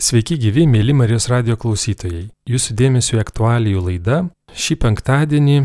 Sveiki 0.00 0.38
gyvi, 0.40 0.62
mėly 0.64 0.94
Marijos 0.96 1.26
radio 1.28 1.58
klausytojai. 1.60 2.30
Jūsų 2.48 2.72
dėmesio 2.72 3.18
aktualijų 3.20 3.82
laidą. 3.84 4.20
Šį 4.56 4.78
penktadienį, 4.80 5.56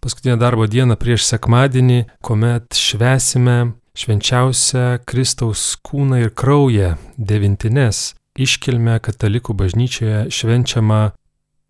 paskutinę 0.00 0.38
darbo 0.40 0.64
dieną 0.64 0.96
prieš 0.96 1.26
sekmadienį, 1.28 1.98
kuomet 2.24 2.72
švesime 2.72 3.74
švenčiausią 3.92 5.02
Kristaus 5.04 5.66
kūną 5.84 6.22
ir 6.22 6.32
kraują 6.32 6.94
devintines, 7.20 8.14
iškilme 8.40 8.96
katalikų 9.04 9.52
bažnyčioje 9.60 10.24
švenčiama 10.32 11.02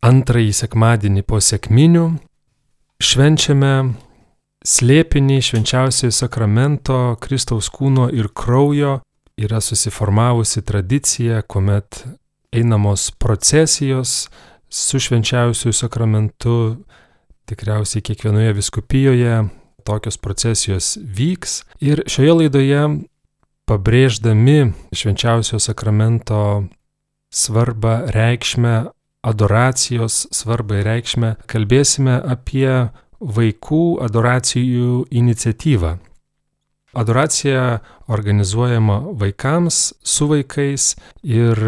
antrąjį 0.07 0.55
sekmadienį 0.63 1.27
po 1.27 1.43
sekminių, 1.43 2.09
švenčiame 3.03 3.75
slėpinį 4.63 5.43
švenčiausiojo 5.51 6.15
sakramento 6.15 7.01
Kristaus 7.19 7.75
kūno 7.75 8.07
ir 8.15 8.31
kraujo 8.31 9.01
yra 9.37 9.61
susiformavusi 9.61 10.63
tradicija, 10.63 11.43
kuomet 11.43 12.05
einamos 12.53 13.11
procesijos 13.11 14.29
su 14.73 15.01
švenčiausiųjų 15.01 15.75
sakramentu, 15.77 16.57
tikriausiai 17.49 18.05
kiekvienoje 18.05 18.53
viskupijoje 18.57 19.43
tokios 19.85 20.17
procesijos 20.17 20.97
vyks. 21.03 21.63
Ir 21.81 22.05
šioje 22.09 22.37
laidoje, 22.39 22.83
pabrėždami 23.69 24.73
švenčiausio 24.95 25.61
sakramento 25.63 26.69
svarbą, 27.33 28.13
reikšmę, 28.15 28.93
adoracijos 29.23 30.27
svarbą 30.35 30.81
ir 30.81 30.89
reikšmę, 30.89 31.35
kalbėsime 31.51 32.19
apie 32.35 32.91
vaikų 33.23 33.85
adoracijų 34.03 35.05
iniciatyvą. 35.11 35.97
Adoracija 36.93 37.79
organizuojama 38.07 38.99
vaikams, 39.13 39.93
su 40.03 40.27
vaikais 40.27 40.97
ir 41.23 41.59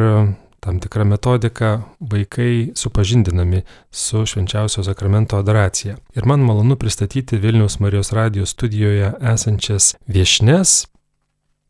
tam 0.65 0.81
tikra 0.81 1.05
metodika 1.05 1.83
vaikai 2.01 2.73
supažindinami 2.75 3.63
su 3.91 4.27
švenčiausio 4.27 4.85
sakramento 4.85 5.37
adoracija. 5.37 5.97
Ir 6.15 6.27
man 6.27 6.41
malonu 6.41 6.77
pristatyti 6.77 7.37
Vilniaus 7.37 7.79
Marijos 7.79 8.13
radijos 8.13 8.51
studijoje 8.51 9.13
esančias 9.33 9.95
viešnes, 10.07 10.87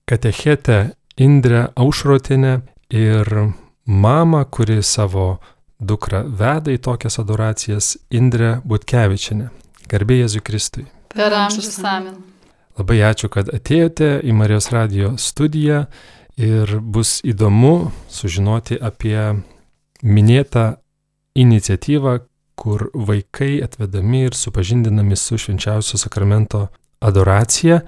katechetę 0.05 0.91
Indrę 1.17 1.67
Aušrotinę 1.75 2.61
ir 2.91 3.51
mamą, 3.87 4.45
kuri 4.45 4.83
savo 4.83 5.39
dukrą 5.79 6.25
veda 6.27 6.71
į 6.75 6.79
tokias 6.79 7.19
adoracijas, 7.19 7.97
Indrę 8.11 8.61
Butkevičinę. 8.65 9.49
Garbė 9.91 10.23
Jėzui 10.23 10.43
Kristui. 10.43 10.87
Per 11.15 11.35
amžius 11.35 11.79
amen. 11.85 12.34
Labai 12.79 12.99
ačiū, 13.07 13.31
kad 13.31 13.51
atėjote 13.55 14.19
į 14.27 14.35
Marijos 14.35 14.71
radio 14.75 15.15
studiją 15.21 15.85
ir 16.41 16.79
bus 16.81 17.21
įdomu 17.23 17.93
sužinoti 18.11 18.81
apie 18.83 19.19
minėtą 20.03 20.75
iniciatyvą, 21.39 22.19
kur 22.59 22.89
vaikai 22.95 23.63
atvedami 23.63 24.25
ir 24.29 24.35
supažindinami 24.39 25.17
su 25.19 25.39
švenčiausio 25.39 25.99
sakramento 25.99 26.67
adoracija. 27.03 27.81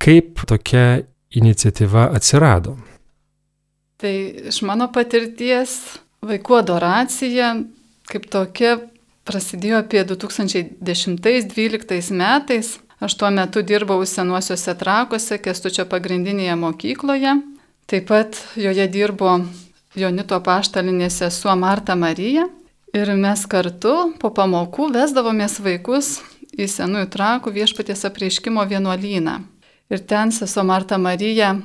Kaip 0.00 0.40
tokia 0.48 1.02
iniciatyva 1.30 2.08
atsirado? 2.16 2.76
Tai 4.00 4.14
iš 4.50 4.62
mano 4.66 4.88
patirties 4.92 5.76
vaikų 6.24 6.58
adoracija 6.60 7.54
kaip 8.12 8.28
tokia 8.32 8.76
prasidėjo 9.28 9.76
apie 9.82 10.00
2010-2012 10.08 12.16
metais. 12.18 12.68
Aš 13.02 13.14
tuo 13.18 13.30
metu 13.34 13.64
dirbau 13.66 14.04
senuosiuose 14.06 14.76
trakuose, 14.78 15.34
Kestučio 15.42 15.88
pagrindinėje 15.90 16.54
mokykloje. 16.54 17.32
Taip 17.90 18.04
pat 18.06 18.36
joje 18.54 18.84
dirbo 18.94 19.32
Jonito 19.98 20.36
paštalinė 20.46 21.08
sesuo 21.10 21.56
Marta 21.58 21.96
Marija. 21.98 22.44
Ir 22.94 23.10
mes 23.18 23.40
kartu 23.50 24.12
po 24.22 24.30
pamokų 24.30 24.86
vesdavomės 24.94 25.58
vaikus 25.64 26.20
į 26.54 26.68
senųjų 26.70 27.08
trakų 27.10 27.50
viešpaties 27.56 28.04
apreiškimo 28.06 28.62
vienuolyną. 28.70 29.34
Ir 29.90 30.04
ten 30.06 30.30
sesuo 30.30 30.62
Marta 30.62 30.94
Marija 30.94 31.56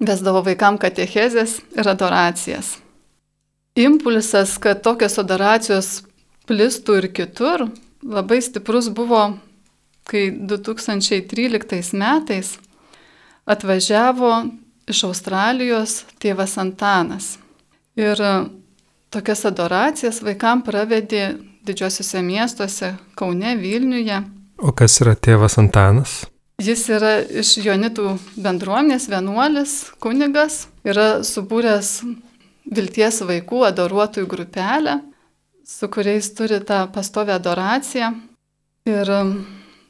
vesdavo 0.00 0.40
vaikam 0.46 0.78
katechezės 0.80 1.58
ir 1.76 1.90
adoracijas. 1.92 2.78
Impulsas, 3.76 4.56
kad 4.56 4.80
tokios 4.80 5.20
adoracijos 5.20 5.90
plistų 6.48 6.96
ir 7.02 7.10
kitur, 7.12 7.66
labai 8.00 8.40
stiprus 8.40 8.88
buvo 8.88 9.34
kai 10.08 10.30
2013 10.32 11.92
metais 11.98 12.56
atvažiavo 13.48 14.32
iš 14.88 15.04
Australijos 15.04 16.02
tėvas 16.20 16.56
Antanas. 16.60 17.36
Ir 17.98 18.20
tokias 19.12 19.44
adoracijas 19.48 20.22
vaikam 20.24 20.62
pravedė 20.64 21.36
didžiosiuose 21.68 22.22
miestuose- 22.24 22.94
Kaune, 23.18 23.56
Vilniuje. 23.56 24.22
O 24.58 24.72
kas 24.72 25.00
yra 25.00 25.14
tėvas 25.14 25.58
Antanas? 25.58 26.24
Jis 26.58 26.88
yra 26.90 27.20
iš 27.22 27.58
Jonitų 27.62 28.16
bendruomenės 28.36 29.08
vienuolis, 29.08 29.92
kunigas, 30.02 30.66
yra 30.82 31.20
subūręs 31.22 32.02
vilties 32.66 33.20
vaikų 33.22 33.62
adoruotojų 33.68 34.26
grupelę, 34.26 34.96
su 35.64 35.88
kuriais 35.88 36.32
turi 36.34 36.58
tą 36.60 36.88
pastovę 36.92 37.36
adoraciją. 37.36 38.10
Ir 38.88 39.12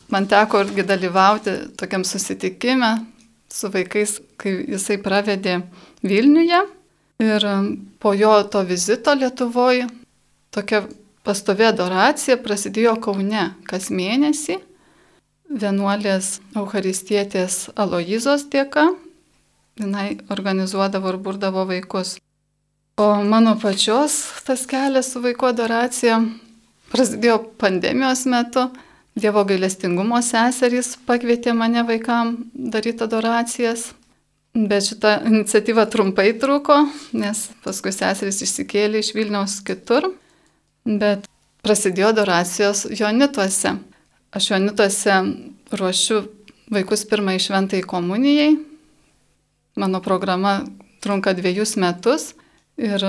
Man 0.09 0.29
teko 0.29 0.63
irgi 0.65 0.85
dalyvauti 0.89 1.55
tokiam 1.77 2.05
susitikime 2.05 2.95
su 3.53 3.69
vaikais, 3.73 4.19
kai 4.41 4.55
jisai 4.69 4.99
pravedė 5.05 5.61
Vilniuje. 6.03 6.63
Ir 7.19 7.45
po 7.99 8.13
jo 8.15 8.31
to 8.47 8.63
vizito 8.63 9.11
Lietuvoje 9.19 9.89
tokia 10.55 10.85
pastovė 11.27 11.73
adoracija 11.73 12.39
prasidėjo 12.41 12.95
Kaune 13.03 13.51
kas 13.69 13.91
mėnesį. 13.91 14.61
Vienuolės 15.49 16.39
Eucharistietės 16.57 17.69
Aloizos 17.75 18.47
dėka. 18.53 18.87
Jis 19.79 20.25
organizuodavo 20.35 21.13
ir 21.13 21.19
burdavo 21.23 21.65
vaikus. 21.69 22.17
O 22.99 23.23
mano 23.23 23.55
pačios 23.63 24.17
tas 24.47 24.65
kelias 24.67 25.13
su 25.13 25.23
vaikų 25.23 25.53
adoracija 25.53 26.19
prasidėjo 26.91 27.39
pandemijos 27.61 28.25
metu. 28.27 28.65
Dievo 29.19 29.43
gailestingumo 29.49 30.21
seserys 30.23 30.93
pakvietė 31.09 31.51
mane 31.57 31.83
vaikam 31.89 32.37
daryti 32.55 33.03
adoracijas, 33.03 33.89
bet 34.55 34.85
šita 34.87 35.15
iniciatyva 35.27 35.89
trumpai 35.91 36.29
truko, 36.39 36.77
nes 37.17 37.49
paskui 37.65 37.91
seserys 37.95 38.39
išsikėlė 38.47 39.03
iš 39.03 39.11
Vilniaus 39.17 39.57
kitur, 39.67 40.07
bet 40.87 41.27
prasidėjo 41.67 42.13
adoracijos 42.13 42.85
Jonituose. 42.95 43.75
Aš 44.31 44.51
Jonituose 44.53 45.19
ruošiu 45.81 46.23
vaikus 46.71 47.03
pirmai 47.09 47.41
šventai 47.43 47.83
komunijai. 47.83 48.55
Mano 49.79 50.03
programa 50.05 50.61
trunka 51.03 51.35
dviejus 51.35 51.75
metus 51.81 52.35
ir 52.79 53.03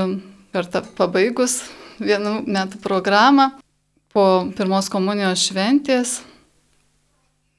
per 0.50 0.74
tą 0.74 0.81
pabaigus 0.98 1.62
vienų 2.02 2.40
metų 2.50 2.81
programą 2.81 3.52
po 4.19 4.52
pirmos 4.52 4.90
komunijos 4.91 5.46
šventės 5.47 6.18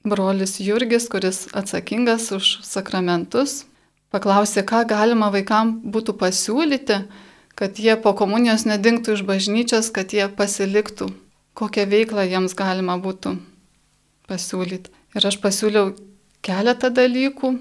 brolis 0.04 0.58
Jurgis, 0.60 1.06
kuris 1.08 1.46
atsakingas 1.56 2.26
už 2.36 2.48
sakramentus, 2.66 3.62
paklausė, 4.12 4.66
ką 4.68 4.82
galima 4.90 5.30
vaikam 5.32 5.78
būtų 5.94 6.18
pasiūlyti, 6.20 6.98
kad 7.56 7.80
jie 7.80 7.94
po 8.04 8.12
komunijos 8.18 8.66
nedingtų 8.68 9.14
iš 9.16 9.22
bažnyčios, 9.28 9.88
kad 9.88 10.12
jie 10.12 10.26
pasiliktų, 10.28 11.08
kokią 11.56 11.86
veiklą 11.88 12.26
jiems 12.28 12.56
galima 12.58 12.98
būtų 13.00 13.38
pasiūlyti. 14.28 14.92
Ir 15.16 15.28
aš 15.30 15.38
pasiūliau 15.40 15.94
keletą 16.44 16.90
dalykų. 16.92 17.54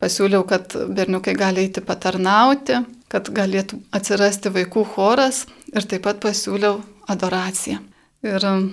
Pasiūliau, 0.00 0.40
kad 0.48 0.72
berniukai 0.72 1.36
gali 1.36 1.66
eiti 1.66 1.84
patarnauti, 1.84 2.80
kad 3.12 3.28
galėtų 3.28 3.82
atsirasti 3.96 4.52
vaikų 4.56 4.86
choras 4.94 5.44
ir 5.72 5.84
taip 5.84 6.08
pat 6.08 6.24
pasiūliau 6.24 6.80
adoraciją. 7.12 7.82
Ir 8.26 8.42
um, 8.48 8.70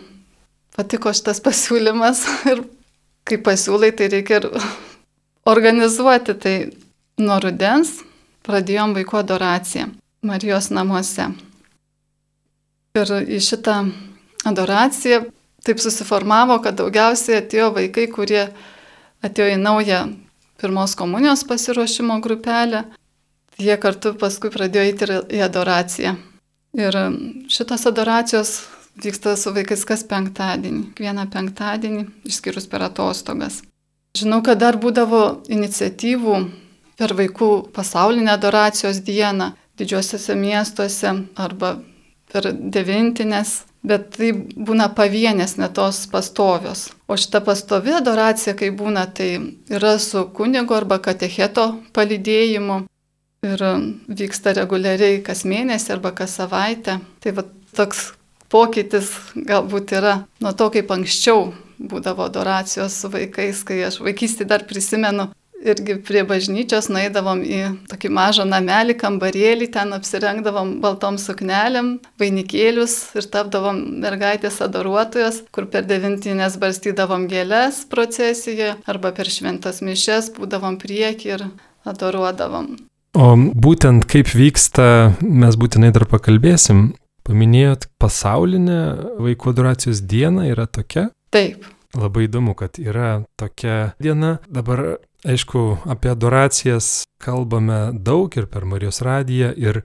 patiko 0.73 1.11
šitas 1.13 1.41
pasiūlymas 1.45 2.23
ir 2.51 2.63
kai 3.27 3.37
pasiūlai, 3.43 3.91
tai 3.95 4.09
reikia 4.13 4.41
ir 4.41 4.49
organizuoti. 5.49 6.33
Tai 6.33 6.55
nuo 7.21 7.37
rudens 7.43 7.99
pradėjom 8.47 8.95
vaikų 8.97 9.19
adoraciją 9.21 9.91
Marijos 10.23 10.71
namuose. 10.73 11.29
Ir 12.97 13.09
į 13.25 13.39
šitą 13.43 13.77
adoraciją 14.47 15.23
taip 15.63 15.79
susiformavo, 15.79 16.59
kad 16.63 16.77
daugiausiai 16.79 17.39
atėjo 17.39 17.71
vaikai, 17.77 18.09
kurie 18.11 18.43
atėjo 19.23 19.53
į 19.53 19.61
naują 19.61 20.03
pirmos 20.61 20.95
komunijos 20.99 21.45
pasiruošimo 21.47 22.19
grupelę. 22.23 22.83
Jie 23.61 23.75
kartu 23.77 24.13
paskui 24.17 24.51
pradėjo 24.53 24.83
eiti 24.89 25.07
į 25.37 25.43
adoraciją. 25.45 26.15
Ir 26.73 26.95
um, 26.97 27.17
šitos 27.53 27.85
adoracijos 27.85 28.55
vyksta 29.01 29.35
su 29.39 29.53
vaikais 29.55 29.85
kas 29.89 30.03
penktadienį, 30.09 30.93
vieną 30.99 31.27
penktadienį, 31.33 32.05
išskyrus 32.29 32.67
per 32.69 32.85
atostogas. 32.89 33.61
Žinau, 34.17 34.43
kad 34.45 34.61
dar 34.61 34.77
būdavo 34.77 35.43
iniciatyvų 35.49 36.37
per 36.99 37.15
vaikų 37.17 37.49
pasaulinę 37.73 38.35
adoracijos 38.35 39.01
dieną, 39.05 39.53
didžiuosiuose 39.79 40.35
miestuose 40.37 41.13
arba 41.41 41.79
per 42.29 42.51
devintinės, 42.53 43.63
bet 43.85 44.11
tai 44.17 44.31
būna 44.37 44.91
pavienės, 44.95 45.57
ne 45.57 45.69
tos 45.73 46.05
pastovios. 46.11 46.87
O 47.09 47.17
šita 47.17 47.41
pastovi 47.45 47.93
adoracija, 47.97 48.55
kai 48.57 48.69
būna, 48.73 49.07
tai 49.17 49.29
yra 49.73 49.97
su 49.99 50.27
kunigo 50.37 50.77
arba 50.77 51.01
katecheto 51.03 51.67
palydėjimu 51.93 52.83
ir 53.43 53.63
vyksta 54.07 54.53
reguliariai 54.57 55.21
kas 55.25 55.43
mėnesį 55.49 55.97
arba 55.97 56.13
kas 56.15 56.37
savaitę. 56.39 56.99
Tai 57.19 57.35
va 57.37 57.45
toks 57.75 58.11
pokytis 58.53 59.11
galbūt 59.35 59.95
yra 59.97 60.17
nuo 60.43 60.53
to, 60.57 60.69
kaip 60.73 60.91
anksčiau 60.93 61.51
būdavo 61.83 62.27
adoracijos 62.29 62.95
su 63.01 63.09
vaikais, 63.11 63.63
kai 63.67 63.81
aš 63.89 63.99
vaikystį 64.05 64.47
dar 64.49 64.63
prisimenu, 64.69 65.31
irgi 65.63 65.95
prie 66.03 66.23
bažnyčios 66.27 66.89
naidavom 66.91 67.41
į 67.47 67.61
tokį 67.91 68.11
mažą 68.13 68.45
namelį, 68.47 68.95
kambarėlį, 68.99 69.69
ten 69.73 69.95
apsirengdavom 69.95 70.75
baltom 70.83 71.17
suknelėm, 71.21 71.95
vainikėlius 72.19 72.97
ir 73.17 73.27
tapdavom 73.33 73.79
mergaitės 74.03 74.59
adoruotojas, 74.65 75.43
kur 75.55 75.69
per 75.71 75.87
devintinės 75.89 76.59
barstydavom 76.61 77.27
gėlės 77.31 77.83
procesijoje 77.91 78.75
arba 78.89 79.13
per 79.15 79.31
šventas 79.31 79.81
mišes 79.85 80.33
būdavom 80.37 80.79
prieki 80.81 81.37
ir 81.37 81.47
adoruodavom. 81.87 82.75
O 83.13 83.25
būtent 83.37 84.07
kaip 84.09 84.31
vyksta, 84.33 85.13
mes 85.21 85.57
būtinai 85.59 85.91
dar 85.93 86.07
pakalbėsim. 86.09 86.91
Paminėjot, 87.23 87.87
pasaulinė 88.01 88.81
vaikų 89.23 89.53
adoracijos 89.53 90.03
diena 90.03 90.49
yra 90.49 90.67
tokia? 90.67 91.07
Taip. 91.33 91.63
Labai 91.93 92.25
įdomu, 92.27 92.55
kad 92.57 92.79
yra 92.81 93.23
tokia 93.39 93.93
diena. 94.01 94.37
Dabar 94.49 94.97
Aišku, 95.23 95.77
apie 95.87 96.09
adoracijas 96.11 97.05
kalbame 97.23 97.93
daug 97.95 98.33
ir 98.35 98.49
per 98.51 98.65
Marijos 98.67 98.99
radiją, 99.05 99.53
ir 99.55 99.79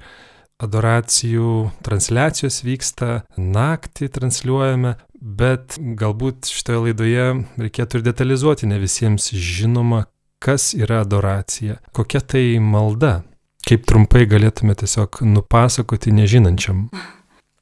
adoracijų 0.58 1.69
transliacijos 1.87 2.64
vyksta, 2.67 3.20
naktį 3.38 4.08
transliuojame, 4.17 4.96
bet 5.14 5.76
galbūt 5.79 6.50
šitoje 6.50 6.81
laidoje 6.88 7.29
reikėtų 7.55 8.00
ir 8.00 8.06
detalizuoti, 8.08 8.67
ne 8.67 8.81
visiems 8.82 9.31
žinoma, 9.31 10.08
kas 10.43 10.73
yra 10.75 11.05
adoracija, 11.05 11.79
kokia 11.94 12.25
tai 12.35 12.44
malda. 12.58 13.20
Kaip 13.69 13.87
trumpai 13.87 14.25
galėtume 14.26 14.75
tiesiog 14.79 15.20
nupasakoti 15.23 16.11
nežinančiam. 16.19 16.88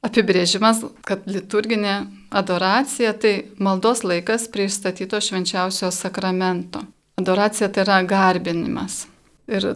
Apibrėžimas, 0.07 0.83
kad 1.03 1.25
liturginė 1.27 1.95
adoracija 2.31 3.11
tai 3.17 3.33
maldos 3.59 4.05
laikas 4.07 4.47
prieš 4.51 4.77
statyto 4.79 5.19
švenčiausio 5.23 5.89
sakramento. 5.91 6.83
Adoracija 7.19 7.69
tai 7.73 7.83
yra 7.83 7.97
garbinimas. 8.07 9.07
Ir 9.49 9.73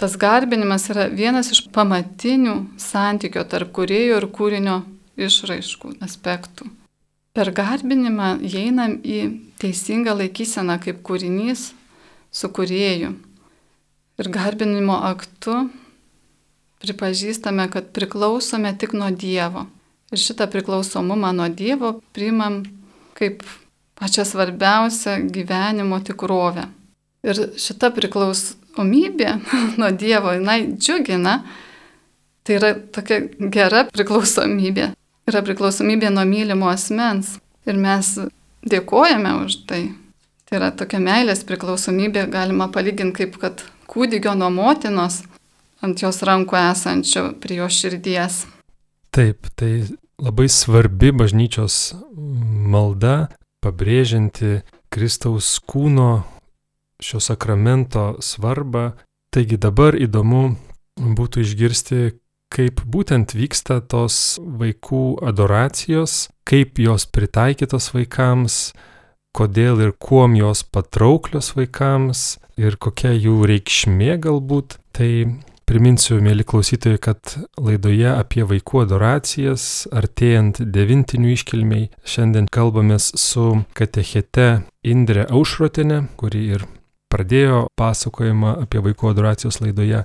tas 0.00 0.16
garbinimas 0.18 0.88
yra 0.90 1.08
vienas 1.12 1.52
iš 1.54 1.66
pamatinių 1.74 2.56
santykio 2.80 3.44
tarp 3.50 3.74
kuriejų 3.76 4.18
ir 4.18 4.28
kūrinio 4.34 4.80
išraiškų 5.18 5.98
aspektų. 6.06 6.70
Per 7.36 7.52
garbinimą 7.54 8.38
įeinam 8.42 8.96
į 9.04 9.18
teisingą 9.62 10.16
laikyseną 10.18 10.78
kaip 10.82 11.04
kūrinys 11.06 11.68
su 12.34 12.50
kurieju. 12.50 13.12
Ir 14.18 14.30
garbinimo 14.34 14.96
aktu 15.06 15.68
pripažįstame, 16.82 17.68
kad 17.70 17.92
priklausome 17.92 18.74
tik 18.78 18.94
nuo 18.96 19.10
Dievo. 19.10 19.66
Ir 20.12 20.20
šitą 20.22 20.46
priklausomumą 20.50 21.32
nuo 21.36 21.48
Dievo 21.48 21.98
priimam 22.16 22.62
kaip 23.18 23.42
pačią 23.98 24.24
svarbiausią 24.24 25.18
gyvenimo 25.34 25.98
tikrovę. 26.00 26.68
Ir 27.26 27.40
šita 27.58 27.90
priklausomybė 27.96 29.34
nuo 29.80 29.90
Dievo, 29.90 30.32
jinai 30.38 30.60
džiugina, 30.78 31.40
tai 32.46 32.58
yra 32.60 32.72
tokia 32.94 33.24
gera 33.52 33.84
priklausomybė. 33.90 34.92
Yra 35.28 35.42
priklausomybė 35.44 36.12
nuo 36.14 36.24
mylimo 36.24 36.70
asmens. 36.70 37.36
Ir 37.68 37.76
mes 37.76 38.14
dėkojame 38.64 39.34
už 39.44 39.64
tai. 39.68 39.82
Tai 40.48 40.56
yra 40.62 40.70
tokia 40.72 41.02
meilės 41.04 41.42
priklausomybė, 41.44 42.30
galima 42.32 42.70
palyginti 42.72 43.26
kaip 43.26 43.36
kad 43.42 43.66
kūdikio 43.90 44.32
nuo 44.38 44.48
motinos 44.54 45.20
ant 45.84 46.02
jos 46.02 46.22
rankų 46.26 46.58
esančio 46.60 47.24
prie 47.42 47.60
jo 47.60 47.68
širdies. 47.70 48.44
Taip, 49.14 49.48
tai 49.56 49.88
labai 50.20 50.48
svarbi 50.50 51.12
bažnyčios 51.14 51.94
malda, 52.14 53.28
pabrėžianti 53.64 54.62
Kristaus 54.92 55.56
kūno 55.68 56.24
šio 57.02 57.20
sakramento 57.22 58.16
svarbą. 58.24 58.92
Taigi 59.34 59.58
dabar 59.60 59.96
įdomu 59.98 60.56
būtų 60.98 61.44
išgirsti, 61.44 62.00
kaip 62.52 62.80
būtent 62.88 63.34
vyksta 63.36 63.80
tos 63.84 64.38
vaikų 64.40 65.20
adoracijos, 65.28 66.28
kaip 66.48 66.80
jos 66.80 67.04
pritaikytos 67.12 67.92
vaikams, 67.94 68.56
kodėl 69.36 69.82
ir 69.84 69.92
kuom 70.00 70.34
jos 70.38 70.64
patrauklios 70.64 71.52
vaikams 71.58 72.38
ir 72.58 72.78
kokia 72.80 73.12
jų 73.12 73.42
reikšmė 73.52 74.16
galbūt. 74.24 74.78
Tai 74.96 75.10
priminsiu, 75.68 76.16
mėly 76.24 76.46
klausytojai, 76.48 76.98
kad 77.02 77.34
laidoje 77.60 78.08
apie 78.14 78.44
vaikų 78.48 78.82
adoracijas, 78.86 79.86
artėjant 79.92 80.62
devintinių 80.64 81.34
iškilmiai, 81.34 81.88
šiandien 82.08 82.48
kalbamės 82.52 83.10
su 83.20 83.60
katechete 83.76 84.48
Indre 84.88 85.26
Aušrotinė, 85.28 86.06
kuri 86.16 86.44
ir 86.56 86.64
pradėjo 87.12 87.66
pasakojimą 87.78 88.54
apie 88.64 88.80
vaikų 88.84 89.12
adoracijos 89.12 89.60
laidoje. 89.60 90.04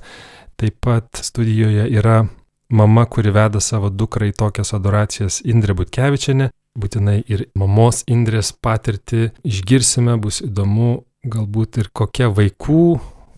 Taip 0.60 0.77
pat 0.83 1.24
studijoje 1.24 1.88
yra 1.95 2.25
mama, 2.69 3.06
kuri 3.07 3.31
veda 3.33 3.63
savo 3.63 3.89
dukrą 3.89 4.30
į 4.31 4.36
tokias 4.44 4.75
adoracijas 4.75 5.39
Indrė 5.48 5.77
Butkevičiane. 5.80 6.50
Būtinai 6.80 7.21
ir 7.30 7.48
mamos 7.56 8.04
Indrės 8.09 8.51
patirtį 8.51 9.30
išgirsime, 9.48 10.18
bus 10.19 10.42
įdomu 10.44 11.06
galbūt 11.24 11.80
ir 11.83 11.92
kokia 11.95 12.31
vaikų, 12.33 12.86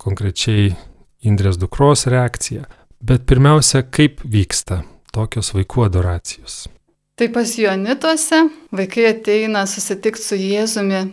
konkrečiai 0.02 0.74
Indrės 1.26 1.58
dukros 1.62 2.06
reakcija. 2.12 2.68
Bet 3.06 3.26
pirmiausia, 3.30 3.84
kaip 3.84 4.22
vyksta 4.24 4.84
tokios 5.14 5.52
vaikų 5.56 5.88
adoracijos. 5.88 6.66
Tai 7.16 7.28
pas 7.32 7.52
Jonituose 7.58 8.42
vaikai 8.76 9.08
ateina 9.14 9.64
susitikti 9.70 10.24
su 10.24 10.38
Jėzumi 10.40 11.06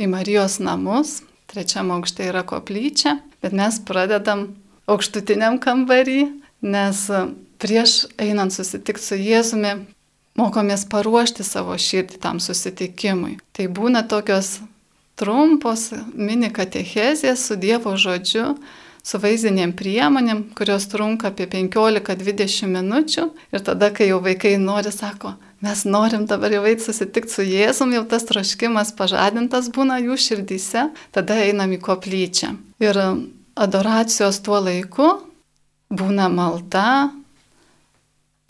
į 0.00 0.08
Marijos 0.08 0.56
namus, 0.62 1.18
trečiam 1.50 1.90
aukšte 1.92 2.24
yra 2.30 2.42
koplyčia, 2.48 3.18
bet 3.44 3.52
mes 3.56 3.76
pradedam 3.84 4.46
aukštutiniam 4.88 5.58
kambarį, 5.60 6.22
nes 6.64 7.02
prieš 7.60 8.06
einant 8.20 8.54
susitikti 8.56 9.04
su 9.04 9.20
Jėzumi, 9.20 9.74
mokomės 10.40 10.86
paruošti 10.88 11.44
savo 11.44 11.76
širdį 11.76 12.20
tam 12.22 12.40
susitikimui. 12.40 13.36
Tai 13.52 13.68
būna 13.68 14.06
tokios 14.08 14.58
trumpos 15.20 15.90
mini 16.14 16.48
katechezės 16.54 17.44
su 17.50 17.58
Dievo 17.60 17.96
žodžiu, 18.00 18.54
su 19.02 19.20
vaizdinėm 19.20 19.72
priemonėm, 19.76 20.42
kurios 20.56 20.86
trunka 20.92 21.30
apie 21.30 21.46
15-20 21.50 22.68
minučių 22.74 23.26
ir 23.54 23.64
tada, 23.64 23.90
kai 23.94 24.10
jau 24.10 24.20
vaikai 24.24 24.56
nori, 24.60 24.92
sako, 24.94 25.34
mes 25.64 25.84
norim 25.88 26.26
dabar 26.30 26.52
jau 26.54 26.64
eiti 26.68 26.84
susitikti 26.86 27.34
su 27.34 27.46
Jėzum, 27.46 27.94
jau 27.96 28.04
tas 28.08 28.26
troškimas 28.28 28.92
pažadintas 28.98 29.70
būna 29.72 30.00
jų 30.04 30.18
širdyse, 30.26 30.88
tada 31.16 31.40
einam 31.46 31.72
į 31.76 31.80
koplyčią. 31.84 32.54
Ir 32.84 33.00
adoracijos 33.60 34.40
tuo 34.44 34.60
laiku 34.62 35.10
būna 35.90 36.28
malda, 36.32 37.10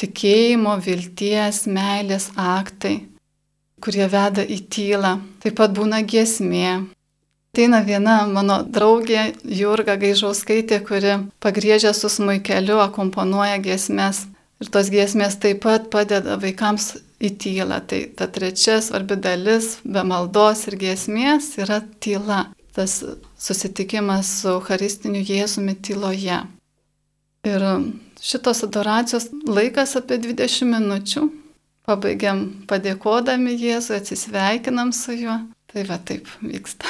tikėjimo, 0.01 0.77
vilties, 0.85 1.67
meilės 1.69 2.31
aktai, 2.37 3.01
kurie 3.81 4.07
veda 4.13 4.45
į 4.45 4.63
tylą. 4.73 5.19
Taip 5.43 5.59
pat 5.61 5.75
būna 5.77 6.03
giesmė. 6.05 6.91
Ateina 7.51 7.81
viena 7.83 8.29
mano 8.31 8.61
draugė 8.63 9.33
Jurga 9.43 9.97
Gaižauskaitė, 9.99 10.77
kuri 10.87 11.17
pagrėžia 11.43 11.91
su 11.99 12.07
smuikeliu, 12.07 12.77
akomponuoja 12.79 13.57
giesmės. 13.59 14.29
Ir 14.63 14.69
tos 14.71 14.87
giesmės 14.93 15.35
taip 15.43 15.65
pat 15.65 15.89
padeda 15.91 16.37
vaikams 16.39 16.93
į 17.19 17.31
tylą. 17.43 17.81
Tai 17.91 18.01
ta 18.15 18.29
trečia 18.31 18.77
svarbi 18.79 19.17
dalis 19.19 19.81
be 19.83 20.05
maldos 20.07 20.63
ir 20.71 20.77
giesmės 20.79 21.49
yra 21.59 21.81
tyla. 21.99 22.45
Tas 22.71 23.01
susitikimas 23.35 24.31
su 24.43 24.53
Eucharistiniu 24.53 25.25
Jėzumi 25.27 25.75
tyloje. 25.83 26.39
Ir 27.51 27.65
šitos 28.23 28.63
adoracijos 28.69 29.27
laikas 29.49 29.97
apie 29.99 30.21
20 30.23 30.71
minučių. 30.71 31.25
Pabaigiam 31.89 32.45
padėkodami 32.71 33.57
Jėzui, 33.59 33.99
atsisveikinam 33.99 34.95
su 34.95 35.19
juo. 35.19 35.41
Tai 35.73 35.85
va 35.91 35.99
taip 35.99 36.31
vyksta. 36.45 36.87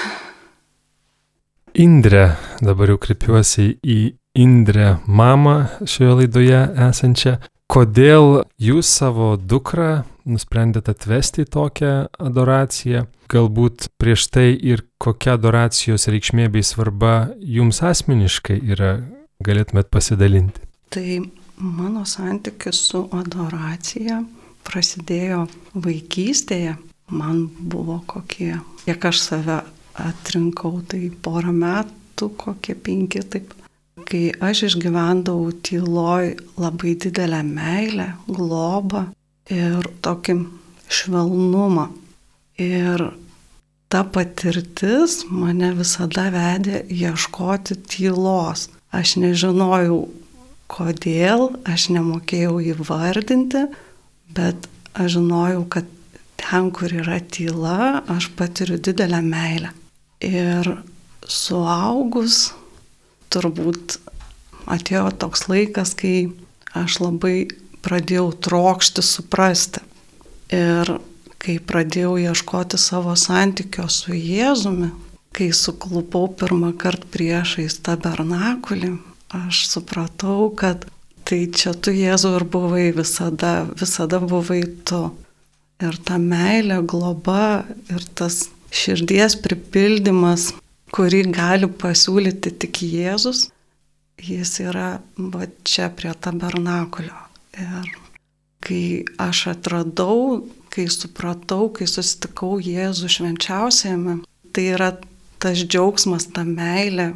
Indrė, 1.80 2.34
dabar 2.60 2.90
jau 2.92 2.98
kreipiuosi 3.00 3.78
į 3.80 4.00
Indrę 4.36 4.98
mamą 5.08 5.54
šioje 5.88 6.16
laidoje 6.18 6.58
esančią. 6.86 7.38
Kodėl 7.72 8.42
jūs 8.60 8.90
savo 8.98 9.30
dukrą 9.40 10.02
nusprendėte 10.28 10.92
atvesti 10.92 11.46
į 11.46 11.48
tokią 11.54 11.94
adoraciją? 12.20 13.06
Galbūt 13.32 13.88
prieš 13.96 14.26
tai 14.34 14.50
ir 14.52 14.84
kokia 15.00 15.38
adoracijos 15.38 16.04
reikšmė 16.12 16.50
bei 16.52 16.66
svarba 16.66 17.30
jums 17.40 17.80
asmeniškai 17.80 18.60
yra, 18.74 18.98
galėtumėt 19.40 19.88
pasidalinti. 19.88 20.60
Tai 20.92 21.08
mano 21.56 22.04
santykis 22.04 22.84
su 22.90 23.06
adoracija 23.08 24.20
prasidėjo 24.68 25.46
vaikystėje. 25.72 26.76
Man 27.10 27.46
buvo 27.56 28.02
kokie, 28.06 28.58
kiek 28.84 29.12
aš 29.14 29.24
save 29.30 29.62
atrinkau, 29.98 30.80
tai 30.86 31.08
porą 31.22 31.52
metų, 31.56 32.30
kokie 32.40 32.76
penki, 32.76 33.22
taip. 33.22 33.54
Kai 34.10 34.30
aš 34.42 34.64
išgyvendavau 34.70 35.52
tyloj 35.66 36.34
labai 36.58 36.94
didelę 36.98 37.42
meilę, 37.46 38.06
globą 38.26 39.04
ir 39.52 39.86
tokį 40.02 40.36
švelnumą. 40.90 41.90
Ir 42.60 43.04
ta 43.90 44.02
patirtis 44.04 45.20
mane 45.30 45.72
visada 45.78 46.28
vedė 46.32 46.82
ieškoti 46.90 47.76
tylos. 47.90 48.68
Aš 48.90 49.16
nežinojau, 49.22 50.00
kodėl, 50.70 51.50
aš 51.66 51.88
nemokėjau 51.94 52.58
įvardinti, 52.72 53.66
bet 54.34 54.68
aš 54.94 55.16
žinojau, 55.18 55.64
kad 55.70 55.86
ten, 56.40 56.70
kur 56.74 56.92
yra 56.94 57.20
tyla, 57.20 58.02
aš 58.10 58.30
patiriu 58.38 58.78
didelę 58.78 59.22
meilę. 59.22 59.74
Ir 60.20 60.68
suaugus 61.24 62.50
turbūt 63.32 63.96
atėjo 64.70 65.08
toks 65.20 65.46
laikas, 65.48 65.94
kai 65.96 66.30
aš 66.76 67.00
labai 67.00 67.48
pradėjau 67.84 68.30
trokšti 68.44 69.04
suprasti. 69.04 69.82
Ir 70.52 70.98
kai 71.40 71.56
pradėjau 71.62 72.16
ieškoti 72.20 72.78
savo 72.80 73.14
santykio 73.16 73.86
su 73.88 74.12
Jėzumi, 74.12 74.90
kai 75.32 75.50
suklupau 75.56 76.28
pirmą 76.36 76.74
kartą 76.76 77.08
priešais 77.14 77.78
tabernakulį, 77.86 78.96
aš 79.46 79.64
supratau, 79.70 80.50
kad 80.52 80.84
tai 81.24 81.46
čia 81.54 81.72
tu 81.72 81.94
Jėzau 81.94 82.34
ir 82.36 82.44
buvai 82.50 82.90
visada, 82.92 83.62
visada 83.78 84.20
buvai 84.20 84.64
tu. 84.84 85.04
Ir 85.80 85.96
ta 86.04 86.18
meilė, 86.20 86.82
globa 86.84 87.64
ir 87.88 88.04
tas 88.18 88.50
širdies 88.70 89.36
pripildymas, 89.42 90.50
kurį 90.94 91.24
gali 91.34 91.68
pasiūlyti 91.80 92.52
tik 92.62 92.82
Jėzus, 92.86 93.48
jis 94.20 94.52
yra 94.62 95.00
va 95.16 95.48
čia 95.64 95.90
prie 95.94 96.12
tabernakulio. 96.14 97.16
Ir 97.58 97.90
kai 98.64 98.82
aš 99.20 99.46
atradau, 99.54 100.44
kai 100.70 100.86
supratau, 100.92 101.70
kai 101.74 101.88
susitikau 101.90 102.58
Jėzų 102.62 103.10
švenčiausiame, 103.10 104.20
tai 104.54 104.66
yra 104.74 104.92
tas 105.40 105.64
džiaugsmas, 105.64 106.28
ta 106.34 106.44
meilė, 106.44 107.14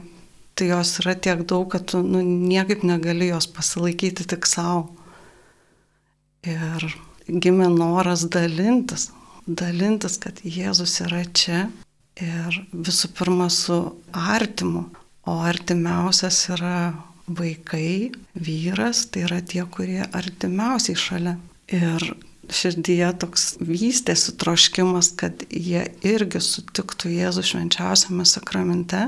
tai 0.56 0.70
jos 0.70 0.96
yra 1.02 1.14
tiek 1.18 1.44
daug, 1.50 1.68
kad 1.70 1.86
tu 1.90 2.00
nu, 2.02 2.22
niekaip 2.22 2.84
negali 2.86 3.28
jos 3.30 3.46
pasilaikyti 3.50 4.26
tik 4.30 4.48
savo. 4.48 4.88
Ir 6.44 6.88
gimė 7.28 7.70
noras 7.72 8.26
dalintis, 8.32 9.10
dalintis, 9.46 10.18
kad 10.22 10.40
Jėzus 10.44 11.00
yra 11.04 11.24
čia 11.36 11.66
ir 12.20 12.60
visų 12.72 13.10
pirma 13.16 13.48
su 13.52 13.78
artimu, 14.12 14.86
o 15.26 15.38
artimiausias 15.44 16.44
yra 16.52 16.94
vaikai, 17.26 18.12
vyras, 18.36 19.06
tai 19.08 19.24
yra 19.28 19.40
tie, 19.40 19.64
kurie 19.64 20.02
artimiausiai 20.04 20.98
šalia. 20.98 21.38
Ir 21.72 22.04
širdyje 22.52 23.08
toks 23.22 23.54
vystėsi 23.64 24.34
troškimas, 24.40 25.14
kad 25.16 25.46
jie 25.48 25.86
irgi 26.04 26.42
sutiktų 26.44 27.14
Jėzų 27.14 27.44
švenčiausiame 27.48 28.26
sakramente, 28.28 29.06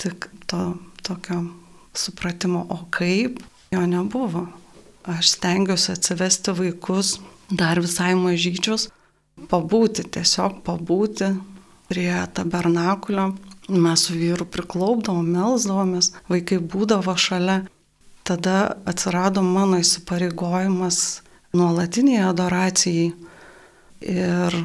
tik 0.00 0.28
to 0.50 0.76
tokio 1.06 1.40
supratimo, 1.96 2.66
o 2.68 2.84
kaip, 2.92 3.40
jo 3.72 3.84
nebuvo. 3.88 4.46
Aš 5.08 5.32
stengiuosi 5.38 5.94
atsivesti 5.94 6.52
vaikus 6.52 7.16
dar 7.48 7.80
visai 7.80 8.12
mažyčius, 8.18 8.90
pabūti, 9.50 10.06
tiesiog 10.16 10.62
pabūti 10.66 11.32
prie 11.88 12.12
tabernakulio. 12.34 13.30
Mes 13.68 14.06
su 14.06 14.16
vyru 14.16 14.46
priklaupdavom, 14.48 15.28
melzdavomės, 15.28 16.14
vaikai 16.30 16.58
būdavo 16.58 17.14
šalia. 17.20 17.60
Tada 18.24 18.76
atsirado 18.88 19.42
mano 19.44 19.80
įsipareigojimas 19.80 20.98
nuolatiniai 21.56 22.24
adoracijai. 22.28 23.12
Ir 24.08 24.60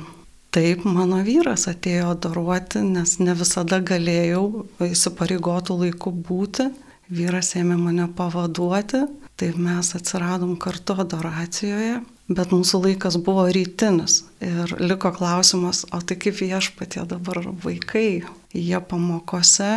Taip, 0.53 0.83
mano 0.85 1.17
vyras 1.25 1.63
atėjo 1.65 2.11
adoruoti, 2.13 2.83
nes 2.85 3.15
ne 3.17 3.33
visada 3.33 3.79
galėjau 3.81 4.43
įsipareigotų 4.85 5.77
laikų 5.79 6.11
būti. 6.27 6.67
Vyras 7.09 7.55
ėmė 7.57 7.79
mane 7.79 8.05
pavaduoti, 8.13 9.01
taip 9.39 9.57
mes 9.57 9.89
atsiradom 9.97 10.53
kartu 10.61 10.93
adoracijoje, 11.01 12.03
bet 12.29 12.53
mūsų 12.55 12.81
laikas 12.87 13.17
buvo 13.23 13.47
rytinis. 13.53 14.21
Ir 14.43 14.75
liko 14.79 15.11
klausimas, 15.15 15.83
o 15.91 15.99
tai 16.01 16.17
kaip 16.21 16.39
viešpatie 16.39 17.03
dabar 17.09 17.41
vaikai, 17.65 18.23
jie 18.53 18.79
pamokose 18.87 19.73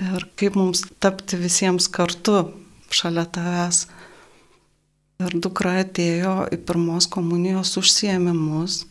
ir 0.00 0.26
kaip 0.36 0.56
mums 0.56 0.84
tapti 1.00 1.38
visiems 1.40 1.88
kartu 1.92 2.50
šalia 2.92 3.26
tavęs. 3.28 3.86
Ir 5.24 5.32
dukra 5.40 5.78
atėjo 5.80 6.42
į 6.52 6.60
pirmos 6.68 7.06
komunijos 7.08 7.72
užsiemimus 7.80 8.82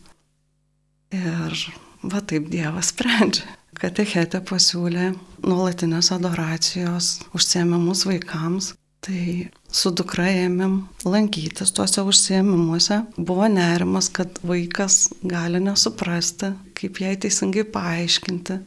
Ir 1.14 1.54
va 2.02 2.20
taip 2.26 2.48
Dievas 2.50 2.90
sprendžia. 2.90 3.46
Katechetė 3.76 4.40
pasiūlė 4.46 5.10
nuolatinės 5.44 6.10
adoracijos 6.14 7.20
užsiemimus 7.36 8.06
vaikams. 8.08 8.72
Tai 9.06 9.48
su 9.70 9.92
dukra 9.94 10.24
ėmėm 10.34 10.80
lankytis 11.06 11.70
tuose 11.76 12.02
užsiemimuose. 12.02 13.04
Buvo 13.14 13.46
nerimas, 13.46 14.08
kad 14.10 14.40
vaikas 14.42 15.12
gali 15.22 15.60
nesuprasti, 15.62 16.50
kaip 16.74 16.98
jai 17.04 17.14
teisingai 17.22 17.62
paaiškinti. 17.70 18.58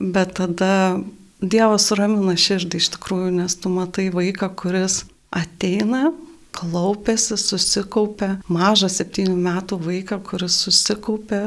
Bet 0.00 0.38
tada 0.40 0.72
Dievas 1.44 1.90
suramina 1.90 2.32
širdį 2.40 2.78
iš 2.80 2.94
tikrųjų, 2.94 3.34
nes 3.36 3.58
tu 3.60 3.68
matai 3.68 4.06
vaiką, 4.14 4.48
kuris 4.56 5.02
ateina, 5.34 6.06
klaupėsi, 6.54 7.36
susikaupė, 7.36 8.30
mažą 8.48 8.88
septynių 8.88 9.34
metų 9.36 9.76
vaiką, 9.84 10.22
kuris 10.24 10.56
susikaupė 10.64 11.42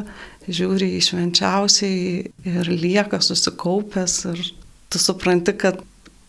žiūri 0.45 0.91
į 0.99 1.03
švenčiausiai 1.07 2.01
ir 2.51 2.69
lieka 2.69 3.23
susikaupęs 3.23 4.19
ir 4.35 4.43
tu 4.91 5.01
supranti, 5.01 5.55
kad 5.57 5.81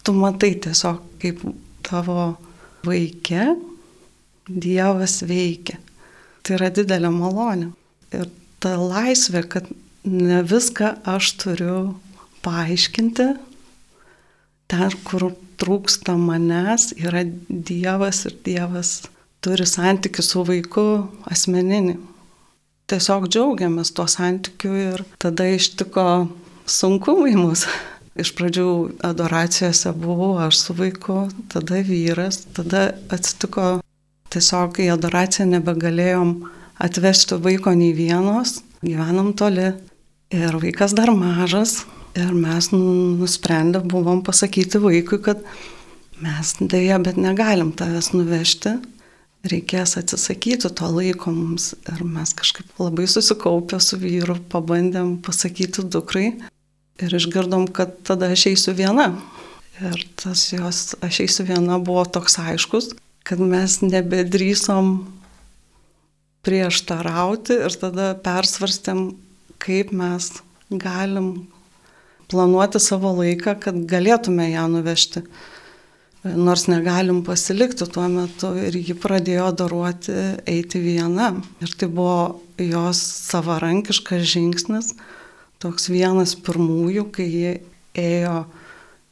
tu 0.07 0.15
matai 0.17 0.55
tiesiog 0.65 1.03
kaip 1.21 1.43
tavo 1.89 2.37
vaikė 2.87 3.57
Dievas 4.49 5.19
veikia. 5.29 5.77
Tai 6.43 6.57
yra 6.57 6.71
didelė 6.73 7.11
malonė. 7.13 7.73
Ir 8.17 8.31
ta 8.63 8.77
laisvė, 8.81 9.43
kad 9.45 9.69
ne 10.09 10.41
viską 10.47 10.95
aš 11.09 11.35
turiu 11.43 11.81
paaiškinti, 12.47 13.27
ten, 14.73 14.97
kur 15.05 15.31
trūksta 15.61 16.15
manęs, 16.17 16.95
yra 16.97 17.27
Dievas 17.49 18.25
ir 18.31 18.39
Dievas 18.47 18.95
turi 19.45 19.69
santykių 19.69 20.25
su 20.25 20.45
vaiku 20.49 20.87
asmeninį 21.29 21.99
tiesiog 22.89 23.29
džiaugiamės 23.29 23.93
tuo 23.97 24.07
santykiu 24.09 24.73
ir 24.81 25.05
tada 25.21 25.47
ištiko 25.53 26.05
sunkumai 26.69 27.35
mūsų. 27.37 27.73
Iš 28.19 28.33
pradžių 28.35 28.71
adoracijose 29.07 29.93
buvau 29.95 30.33
aš 30.43 30.59
su 30.65 30.75
vaiku, 30.75 31.29
tada 31.53 31.79
vyras, 31.87 32.41
tada 32.57 32.89
atsitiko 33.15 33.79
tiesiog 34.35 34.81
į 34.83 34.89
adoraciją 34.97 35.47
nebegalėjom 35.53 36.33
atvežti 36.83 37.39
vaiko 37.45 37.77
nei 37.79 37.93
vienos, 37.95 38.59
gyvenam 38.83 39.31
toli. 39.39 39.71
Ir 40.35 40.59
vaikas 40.61 40.93
dar 40.99 41.15
mažas. 41.15 41.85
Ir 42.19 42.35
mes 42.35 42.73
nusprendę 42.73 43.81
buvom 43.87 44.25
pasakyti 44.27 44.81
vaikui, 44.83 45.21
kad 45.23 45.45
mes 46.19 46.55
dėja, 46.59 46.99
bet 47.05 47.21
negalim 47.21 47.71
tavęs 47.79 48.11
nuvežti, 48.17 48.75
reikės 49.47 49.95
atsisakyti 50.01 50.73
to 50.75 50.91
laiko 50.91 51.31
mums. 51.33 51.71
Ir 51.87 52.03
mes 52.03 52.35
kažkaip 52.35 52.83
labai 52.83 53.07
susikaupę 53.07 53.79
su 53.79 54.01
vyru 54.03 54.41
pabandėm 54.51 55.21
pasakyti 55.23 55.87
dukrai 55.87 56.33
ir 57.03 57.15
išgirdom, 57.15 57.69
kad 57.75 57.95
tada 58.07 58.31
aš 58.35 58.49
eisiu 58.53 58.75
viena. 58.79 59.13
Ir 59.79 60.03
tas 60.19 60.49
jos 60.51 60.97
aš 61.05 61.21
eisiu 61.27 61.47
viena 61.47 61.79
buvo 61.79 62.03
toks 62.05 62.39
aiškus, 62.43 62.91
kad 63.23 63.41
mes 63.41 63.79
nebedrysom 63.85 65.07
prieštarauti 66.47 67.61
ir 67.67 67.77
tada 67.79 68.11
persvarstėm, 68.25 69.13
kaip 69.63 69.93
mes 69.95 70.33
galim 70.71 71.47
planuoti 72.29 72.81
savo 72.83 73.13
laiką, 73.21 73.55
kad 73.63 73.79
galėtume 73.89 74.51
ją 74.51 74.67
nuvežti 74.73 75.23
nors 76.25 76.67
negalim 76.69 77.23
pasilikti 77.25 77.87
tuo 77.93 78.09
metu 78.11 78.51
ir 78.59 78.75
ji 78.77 78.97
pradėjo 78.99 79.53
daruoti 79.61 80.17
eiti 80.51 80.81
viena. 80.83 81.31
Ir 81.63 81.73
tai 81.79 81.89
buvo 81.89 82.41
jos 82.59 83.01
savarankiškas 83.31 84.27
žingsnis, 84.27 84.93
toks 85.63 85.89
vienas 85.93 86.35
pirmųjų, 86.47 87.05
kai 87.15 87.27
ji 87.29 87.53
ėjo 87.99 88.43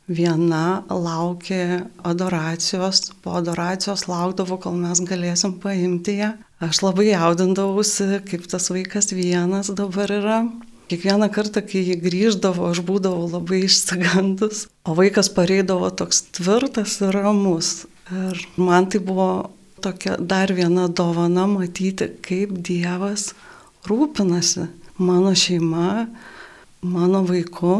viena 0.06 0.84
laukė 0.86 1.86
adoracijos, 2.06 3.10
po 3.22 3.34
adoracijos 3.40 4.06
laukdavo, 4.06 4.58
kol 4.62 4.76
mes 4.78 5.02
galėsim 5.02 5.56
paimti 5.62 6.20
ją. 6.20 6.36
Aš 6.62 6.80
labai 6.84 7.10
jaudindavausi, 7.10 8.22
kaip 8.28 8.46
tas 8.48 8.70
vaikas 8.72 9.10
vienas 9.12 9.72
dabar 9.76 10.12
yra. 10.14 10.38
Kiekvieną 10.86 11.26
kartą, 11.34 11.64
kai 11.66 11.82
jį 11.82 11.96
grįždavo, 12.04 12.70
aš 12.70 12.80
būdavau 12.86 13.26
labai 13.26 13.64
išsigandus, 13.66 14.68
o 14.86 14.94
vaikas 14.94 15.32
pareidavo 15.34 15.90
toks 15.90 16.22
tvirtas 16.38 17.00
ir 17.02 17.10
ramus. 17.18 17.88
Ir 18.14 18.38
man 18.54 18.86
tai 18.86 19.02
buvo 19.02 19.50
tokia 19.82 20.14
dar 20.22 20.54
viena 20.54 20.86
dovana 20.86 21.48
matyti, 21.50 22.06
kaip 22.22 22.54
Dievas 22.62 23.32
rūpinasi 23.90 24.68
mano 25.02 25.34
šeima, 25.36 26.06
mano 26.86 27.24
vaiku 27.26 27.78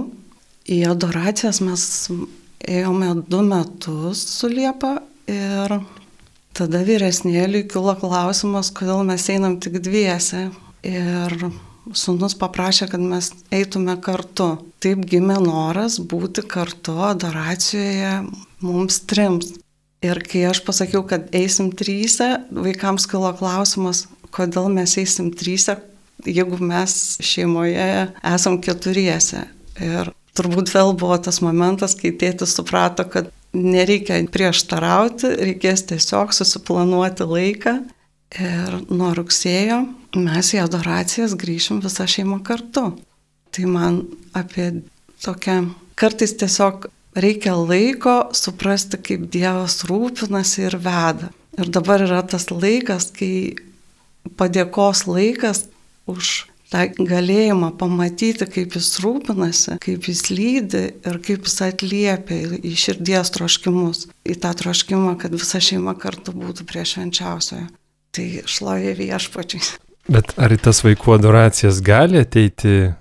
Į 0.67 0.81
adoracijas 0.91 1.61
mes 1.63 1.83
ėjome 2.67 3.13
du 3.31 3.39
metus 3.47 4.25
su 4.33 4.49
Liepa 4.51 4.97
ir 5.31 5.77
tada 6.57 6.81
vyresnėliui 6.83 7.69
kilo 7.71 7.95
klausimas, 8.01 8.73
kodėl 8.75 9.05
mes 9.07 9.29
einam 9.31 9.61
tik 9.63 9.79
dviese. 9.85 10.49
Ir 10.87 11.37
sunus 11.95 12.35
paprašė, 12.39 12.89
kad 12.91 13.03
mes 13.03 13.31
eitume 13.55 13.95
kartu. 14.03 14.57
Taip 14.83 15.07
gimė 15.07 15.39
noras 15.45 16.01
būti 16.03 16.43
kartu 16.51 16.97
adoracijoje 17.13 18.17
mums 18.67 18.99
trims. 19.07 19.55
Ir 20.03 20.19
kai 20.27 20.49
aš 20.51 20.65
pasakiau, 20.67 21.05
kad 21.07 21.31
eisim 21.35 21.71
trysia, 21.79 22.41
vaikams 22.51 23.07
kilo 23.11 23.31
klausimas, 23.39 24.09
kodėl 24.35 24.67
mes 24.75 24.99
eisim 24.99 25.31
trysia, 25.31 25.79
jeigu 26.25 26.59
mes 26.63 27.19
šeimoje 27.25 28.07
esam 28.35 28.61
keturiese. 28.63 29.45
Ir 29.83 30.13
turbūt 30.37 30.73
vėl 30.73 30.95
buvo 30.97 31.19
tas 31.21 31.43
momentas, 31.45 31.97
kai 31.99 32.15
tėtis 32.17 32.57
suprato, 32.57 33.05
kad 33.09 33.31
nereikia 33.57 34.21
prieštarauti, 34.33 35.33
reikės 35.51 35.87
tiesiog 35.91 36.35
susiplanuoti 36.37 37.29
laiką. 37.29 37.77
Ir 38.37 38.81
nuo 38.91 39.13
rugsėjo 39.17 39.85
mes 40.19 40.53
į 40.57 40.61
adoracijas 40.65 41.37
grįšim 41.39 41.81
visą 41.85 42.09
šeimą 42.11 42.41
kartu. 42.45 42.91
Tai 43.55 43.67
man 43.71 44.03
apie 44.37 44.83
tokią, 45.25 45.61
kartais 45.97 46.35
tiesiog 46.41 46.89
reikia 47.17 47.55
laiko 47.57 48.17
suprasti, 48.37 48.99
kaip 49.01 49.29
Dievas 49.33 49.85
rūpinasi 49.89 50.67
ir 50.67 50.77
veda. 50.83 51.31
Ir 51.57 51.71
dabar 51.73 52.03
yra 52.05 52.21
tas 52.29 52.51
laikas, 52.51 53.09
kai 53.17 53.57
padėkos 54.37 55.07
laikas 55.09 55.65
už 56.11 56.47
tą 56.73 56.83
galėjimą 56.99 57.71
pamatyti, 57.79 58.47
kaip 58.51 58.77
jis 58.77 58.91
rūpinasi, 59.05 59.79
kaip 59.83 60.09
jis 60.11 60.23
lydi 60.33 60.83
ir 61.07 61.19
kaip 61.25 61.47
jis 61.47 61.59
atliepia 61.69 62.41
į 62.59 62.75
širdies 62.75 63.33
troškimus, 63.37 64.07
į 64.27 64.39
tą 64.43 64.53
troškimą, 64.63 65.17
kad 65.21 65.35
visa 65.37 65.63
šeima 65.63 65.97
kartu 65.99 66.35
būtų 66.37 66.67
prie 66.69 66.85
švenčiausiojo. 66.89 67.69
Tai 68.17 68.27
šlovė 68.49 68.95
viešpačiai. 68.97 69.77
Bet 70.09 70.37
ar 70.39 70.55
į 70.55 70.61
tas 70.63 70.81
vaikų 70.87 71.17
adoracijas 71.19 71.83
gali 71.85 72.23
ateiti 72.23 72.95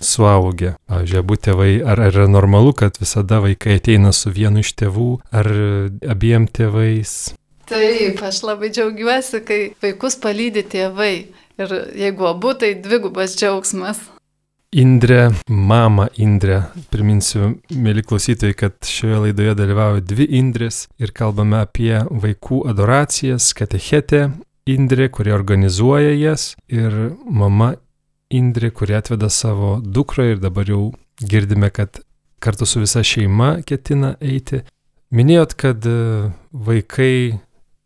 suaugę? 0.00 0.74
Pavyzdžiui, 0.90 1.20
abu 1.22 1.36
tėvai, 1.40 1.70
ar 1.84 2.02
yra 2.10 2.26
normalu, 2.30 2.74
kad 2.76 2.98
visada 3.00 3.40
vaikai 3.44 3.78
ateina 3.80 4.12
su 4.16 4.32
vienu 4.32 4.62
iš 4.62 4.74
tėvų, 4.78 5.10
ar 5.32 5.48
abiem 6.14 6.46
tėvais? 6.48 7.32
Taip, 7.72 8.20
aš 8.26 8.42
labai 8.44 8.68
džiaugiuosi, 8.74 9.40
kai 9.48 9.60
vaikus 9.82 10.18
palydi 10.20 10.64
tėvai. 10.68 11.14
Ir 11.60 11.72
jeigu 11.98 12.26
abu, 12.30 12.54
tai 12.56 12.74
dvigubas 12.80 13.36
džiaugsmas. 13.36 14.00
Indrė, 14.72 15.26
mama 15.52 16.06
Indrė, 16.16 16.62
priminsiu, 16.88 17.58
mėly 17.76 18.00
klausytojai, 18.08 18.54
kad 18.56 18.78
šioje 18.88 19.18
laidoje 19.26 19.52
dalyvauja 19.58 20.00
dvi 20.00 20.24
Indrės 20.38 20.86
ir 20.96 21.12
kalbame 21.12 21.58
apie 21.60 21.98
vaikų 22.08 22.62
adoracijas, 22.72 23.50
katechetė 23.58 24.30
Indrė, 24.72 25.10
kuri 25.12 25.34
organizuoja 25.36 26.14
jas 26.16 26.54
ir 26.72 26.94
mama 27.28 27.74
Indrė, 28.32 28.70
kuri 28.72 28.96
atveda 28.96 29.28
savo 29.28 29.74
dukrą 29.84 30.30
ir 30.30 30.40
dabar 30.40 30.72
jau 30.72 30.86
girdime, 31.20 31.68
kad 31.68 32.00
kartu 32.40 32.64
su 32.64 32.80
visa 32.80 33.02
šeima 33.04 33.58
ketina 33.68 34.14
eiti. 34.24 34.62
Minėjot, 35.12 35.52
kad 35.60 35.84
vaikai 36.52 37.42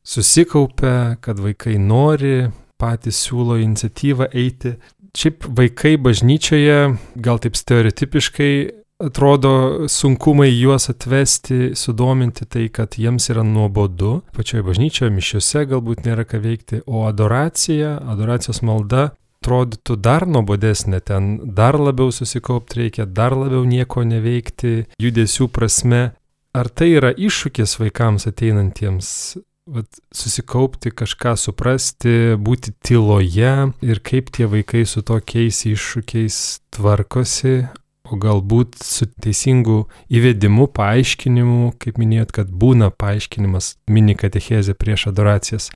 susikaupia, 0.06 1.16
kad 1.18 1.42
vaikai 1.42 1.80
nori 1.82 2.46
patys 2.80 3.20
siūlo 3.26 3.58
iniciatyvą 3.62 4.30
eiti. 4.32 4.76
Šiaip 5.16 5.46
vaikai 5.58 5.96
bažnyčioje, 6.00 6.80
gal 7.24 7.40
taip 7.40 7.56
stereotipiškai, 7.56 8.52
atrodo 9.00 9.88
sunkumai 9.88 10.50
juos 10.50 10.90
atvesti, 10.92 11.72
sudominti 11.76 12.44
tai, 12.48 12.68
kad 12.72 12.96
jiems 13.00 13.30
yra 13.32 13.44
nuobodu. 13.44 14.20
Pačioje 14.36 14.64
bažnyčioje, 14.66 15.12
mišiuose 15.12 15.64
galbūt 15.72 16.04
nėra 16.08 16.24
ką 16.28 16.40
veikti, 16.44 16.82
o 16.86 17.06
adoracija, 17.08 17.96
adoracijos 18.12 18.62
malda 18.64 19.10
atrodytų 19.46 19.96
dar 20.02 20.26
nuobodesnė, 20.26 21.00
ten 21.06 21.36
dar 21.54 21.78
labiau 21.78 22.10
susikaupti 22.10 22.80
reikia, 22.80 23.06
dar 23.06 23.36
labiau 23.36 23.64
nieko 23.64 24.02
neveikti 24.02 24.86
judesių 24.98 25.48
prasme. 25.54 26.16
Ar 26.56 26.70
tai 26.72 26.94
yra 26.96 27.12
iššūkis 27.12 27.76
vaikams 27.78 28.26
ateinantiems 28.30 29.36
vat, 29.66 29.98
susikaupti, 30.14 30.92
kažką 30.94 31.34
suprasti, 31.40 32.36
būti 32.38 32.74
tyloje 32.84 33.54
ir 33.82 34.02
kaip 34.06 34.30
tie 34.34 34.46
vaikai 34.50 34.84
su 34.86 35.02
tokiais 35.06 35.64
iššūkiais 35.68 36.38
tvarkosi, 36.76 37.66
o 38.06 38.18
galbūt 38.22 38.78
su 38.86 39.08
teisingu 39.22 39.86
įvedimu, 40.12 40.68
paaiškinimu, 40.76 41.72
kaip 41.82 41.98
minėjot, 41.98 42.32
kad 42.38 42.52
būna 42.52 42.92
paaiškinimas 42.94 43.74
mini 43.90 44.14
katechezė 44.18 44.76
prieš 44.78 45.08
adoracijas. 45.10 45.72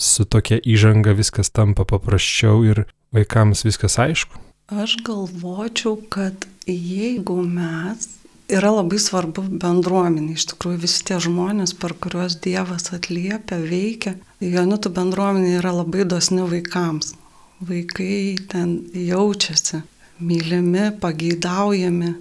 Su 0.00 0.24
tokia 0.24 0.58
įžanga 0.58 1.12
viskas 1.14 1.52
tampa 1.54 1.84
paprasčiau 1.86 2.64
ir 2.66 2.86
vaikams 3.14 3.66
viskas 3.68 4.00
aišku. 4.00 4.40
Aš 4.72 4.96
galvočiau, 5.04 5.98
kad 6.08 6.48
jeigu 6.66 7.42
mes 7.44 8.08
yra 8.52 8.70
labai 8.74 8.98
svarbu 9.00 9.44
bendruomenė. 9.60 10.34
Iš 10.36 10.48
tikrųjų, 10.52 10.80
visi 10.84 11.04
tie 11.08 11.18
žmonės, 11.22 11.74
per 11.80 11.94
kuriuos 11.96 12.38
Dievas 12.44 12.90
atliepia, 12.94 13.58
veikia. 13.60 14.16
Jonitų 14.44 14.92
bendruomenė 14.94 15.58
yra 15.60 15.72
labai 15.80 16.04
dosni 16.08 16.44
vaikams. 16.44 17.14
Vaikai 17.64 18.36
ten 18.50 18.82
jaučiasi 18.92 19.82
mylimi, 20.20 20.90
pageidaujami. 21.00 22.14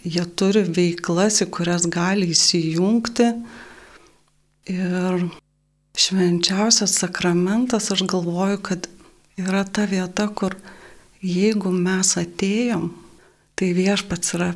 Jie 0.00 0.24
turi 0.40 0.64
veiklas, 0.64 1.42
į 1.44 1.50
kurias 1.52 1.84
gali 1.90 2.30
įsijungti. 2.32 3.28
Ir 4.70 5.26
švenčiausias 6.00 6.94
sakramentas, 7.02 7.90
aš 7.92 8.06
galvoju, 8.08 8.60
kad 8.64 8.88
yra 9.40 9.66
ta 9.68 9.84
vieta, 9.90 10.28
kur 10.32 10.56
jeigu 11.20 11.72
mes 11.74 12.14
atėjom, 12.16 12.88
tai 13.58 13.72
viešpats 13.76 14.36
yra 14.38 14.54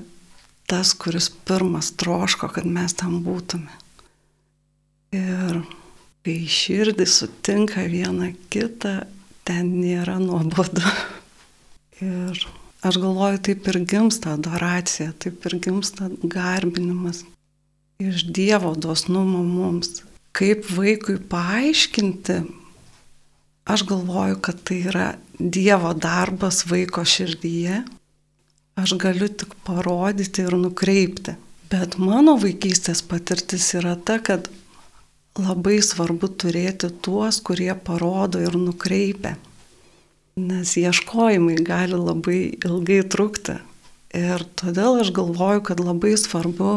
tas, 0.66 0.94
kuris 0.94 1.28
pirmas 1.46 1.92
troško, 1.96 2.48
kad 2.54 2.66
mes 2.66 2.94
tam 2.96 3.18
būtume. 3.24 3.72
Ir 5.14 5.60
kai 6.24 6.38
širdį 6.50 7.06
sutinka 7.08 7.84
viena 7.90 8.32
kita, 8.52 9.04
ten 9.44 9.70
nėra 9.80 10.16
nuobodu. 10.22 10.82
Ir 12.02 12.40
aš 12.84 12.98
galvoju, 13.00 13.42
taip 13.46 13.68
ir 13.70 13.78
gimsta 13.88 14.34
adoracija, 14.34 15.12
taip 15.20 15.44
ir 15.46 15.60
gimsta 15.62 16.08
garbinimas 16.22 17.22
iš 18.02 18.24
Dievo 18.34 18.74
dosnumo 18.74 19.42
mums. 19.46 20.02
Kaip 20.34 20.66
vaikui 20.74 21.20
paaiškinti, 21.30 22.40
aš 23.70 23.84
galvoju, 23.86 24.40
kad 24.42 24.62
tai 24.66 24.80
yra 24.90 25.12
Dievo 25.38 25.92
darbas 25.94 26.64
vaiko 26.66 27.04
širdyje 27.04 27.84
aš 28.80 28.96
galiu 29.00 29.28
tik 29.28 29.54
parodyti 29.66 30.44
ir 30.44 30.56
nukreipti. 30.58 31.36
Bet 31.70 31.96
mano 31.98 32.36
vaikystės 32.38 33.02
patirtis 33.08 33.70
yra 33.78 33.94
ta, 33.96 34.18
kad 34.22 34.50
labai 35.38 35.80
svarbu 35.82 36.30
turėti 36.38 36.90
tuos, 37.02 37.40
kurie 37.42 37.72
parodo 37.74 38.42
ir 38.42 38.56
nukreipia. 38.58 39.34
Nes 40.38 40.74
ieškojimai 40.78 41.56
gali 41.66 41.98
labai 41.98 42.40
ilgai 42.66 43.02
trukti. 43.10 43.58
Ir 44.14 44.44
todėl 44.58 45.00
aš 45.02 45.10
galvoju, 45.14 45.62
kad 45.66 45.82
labai 45.82 46.14
svarbu 46.18 46.74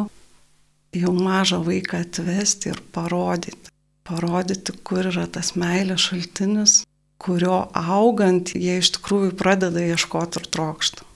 jau 0.97 1.13
mažą 1.13 1.61
vaiką 1.65 2.01
atvesti 2.05 2.71
ir 2.73 2.81
parodyti. 2.93 3.73
Parodyti, 4.07 4.73
kur 4.87 5.09
yra 5.09 5.27
tas 5.29 5.51
meilės 5.59 6.07
šaltinis, 6.07 6.79
kurio 7.21 7.65
augant 7.75 8.53
jie 8.55 8.79
iš 8.81 8.93
tikrųjų 8.97 9.35
pradeda 9.37 9.83
ieškoti 9.83 10.41
ir 10.41 10.49
trokšti. 10.53 11.06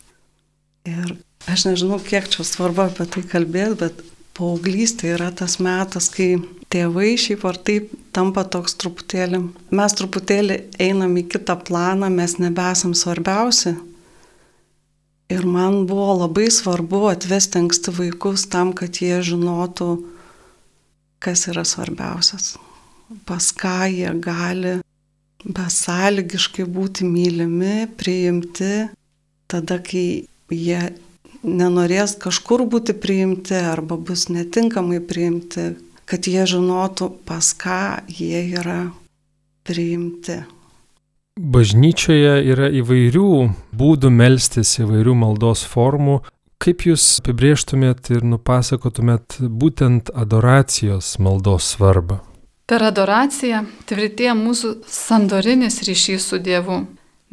Ir 0.87 1.15
aš 1.49 1.67
nežinau, 1.69 1.99
kiek 2.01 2.29
čia 2.31 2.45
svarbu 2.47 2.87
apie 2.87 3.05
tai 3.05 3.21
kalbėti, 3.27 3.77
bet 3.83 4.01
paauglystė 4.37 5.13
yra 5.15 5.29
tas 5.35 5.59
metas, 5.61 6.09
kai 6.13 6.39
tėvai 6.71 7.13
šiaip 7.19 7.45
ar 7.45 7.59
taip 7.59 7.91
tampa 8.15 8.43
toks 8.47 8.77
truputėlį, 8.81 9.41
mes 9.75 9.95
truputėlį 9.99 10.57
einam 10.81 11.17
į 11.19 11.27
kitą 11.33 11.57
planą, 11.67 12.09
mes 12.13 12.37
nebesam 12.41 12.95
svarbiausi. 12.97 13.75
Ir 15.31 15.45
man 15.47 15.85
buvo 15.87 16.17
labai 16.25 16.49
svarbu 16.51 17.05
atvesti 17.11 17.61
anksti 17.61 17.93
vaikus 17.95 18.49
tam, 18.51 18.73
kad 18.75 18.97
jie 18.99 19.21
žinotų, 19.23 19.91
kas 21.23 21.45
yra 21.51 21.63
svarbiausias, 21.67 22.55
pas 23.29 23.51
ką 23.55 23.77
jie 23.93 24.11
gali 24.23 24.79
besąlygiškai 25.45 26.65
būti 26.67 27.07
mylimi, 27.07 27.87
priimti, 27.97 28.89
tada, 29.49 29.79
kai 29.79 30.25
jie 30.51 30.81
nenorės 31.43 32.17
kažkur 32.21 32.65
būti 32.69 32.93
priimti 32.93 33.57
arba 33.57 33.97
bus 33.97 34.27
netinkamai 34.29 35.01
priimti, 35.01 35.73
kad 36.05 36.27
jie 36.27 36.45
žinotų, 36.45 37.09
pas 37.25 37.53
ką 37.57 38.07
jie 38.11 38.43
yra 38.59 38.91
priimti. 39.65 40.41
Bažnyčioje 41.39 42.41
yra 42.51 42.67
įvairių 42.81 43.29
būdų 43.73 44.11
melstis, 44.13 44.75
įvairių 44.83 45.15
maldos 45.15 45.63
formų. 45.65 46.19
Kaip 46.61 46.83
jūs 46.85 47.05
apibrieštumėt 47.23 48.11
ir 48.13 48.25
nupasakotumėt 48.27 49.39
būtent 49.41 50.11
adoracijos 50.13 51.15
maldos 51.17 51.71
svarbą? 51.73 52.19
Per 52.69 52.83
adoraciją 52.85 53.63
tvirtėja 53.89 54.35
mūsų 54.37 54.75
sandorinis 54.87 55.81
ryšys 55.87 56.27
su 56.29 56.37
Dievu. 56.43 56.83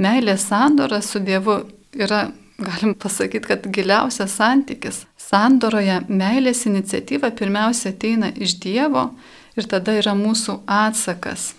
Meilė 0.00 0.38
sandora 0.40 1.02
su 1.04 1.20
Dievu 1.20 1.61
yra, 1.98 2.31
galim 2.59 2.94
pasakyti, 2.94 3.47
kad 3.47 3.68
giliausias 3.75 4.35
santykis. 4.40 5.05
Sandoroje 5.29 6.01
meilės 6.09 6.64
iniciatyva 6.66 7.31
pirmiausia 7.38 7.94
ateina 7.94 8.33
iš 8.35 8.59
Dievo 8.62 9.11
ir 9.59 9.71
tada 9.71 9.94
yra 10.01 10.16
mūsų 10.18 10.61
atsakas 10.66 11.53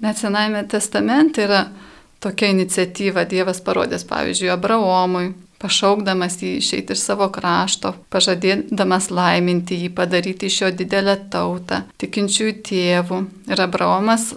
Net 0.00 0.18
Senajame 0.18 0.64
testamente 0.64 1.42
yra 1.42 1.66
tokia 2.20 2.48
iniciatyva 2.48 3.24
Dievas 3.24 3.60
parodęs, 3.60 4.04
pavyzdžiui, 4.08 4.50
Abraomui, 4.54 5.32
pašaukdamas 5.62 6.38
jį 6.42 6.52
išeiti 6.60 6.94
iš 6.96 7.02
savo 7.02 7.28
krašto, 7.34 7.92
pažadėdamas 8.12 9.10
laiminti 9.10 9.78
jį, 9.82 9.90
padaryti 9.94 10.48
iš 10.48 10.60
jo 10.62 10.70
didelę 10.78 11.16
tautą, 11.34 11.82
tikinčiųjų 12.02 12.54
tėvų. 12.68 13.20
Ir 13.52 13.64
Abraomas 13.66 14.32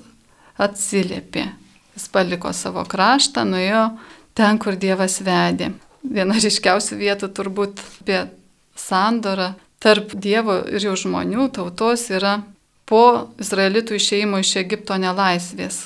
atsiliepė. 0.57 1.47
Jis 1.95 2.09
paliko 2.11 2.51
savo 2.53 2.83
kraštą, 2.89 3.45
nuėjo 3.47 3.87
ten, 4.35 4.59
kur 4.59 4.75
Dievas 4.75 5.21
vedė. 5.23 5.71
Viena 6.05 6.37
ryškiausių 6.37 6.99
vietų 6.99 7.31
turbūt 7.35 7.81
apie 8.01 8.25
sandorą 8.77 9.53
tarp 9.81 10.13
Dievo 10.17 10.59
ir 10.69 10.83
jų 10.85 10.95
žmonių 11.05 11.49
tautos 11.55 12.07
yra 12.13 12.39
po 12.85 13.31
izraelitų 13.41 13.97
išeimo 13.97 14.39
iš 14.43 14.55
Egipto 14.61 14.97
nelaisvės 15.01 15.85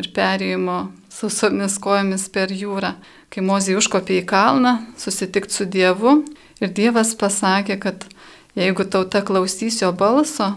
ir 0.00 0.08
perėjimo 0.16 0.78
sausomis 1.12 1.76
kojomis 1.82 2.26
per 2.32 2.52
jūrą, 2.54 2.94
kai 3.30 3.44
Mozija 3.44 3.78
užkopė 3.78 4.22
į 4.22 4.26
kalną 4.28 4.76
susitikti 5.00 5.54
su 5.54 5.68
Dievu 5.68 6.22
ir 6.62 6.72
Dievas 6.72 7.14
pasakė, 7.18 7.78
kad 7.78 8.06
jeigu 8.58 8.86
tauta 8.88 9.22
klausys 9.26 9.82
jo 9.82 9.92
balso, 9.92 10.52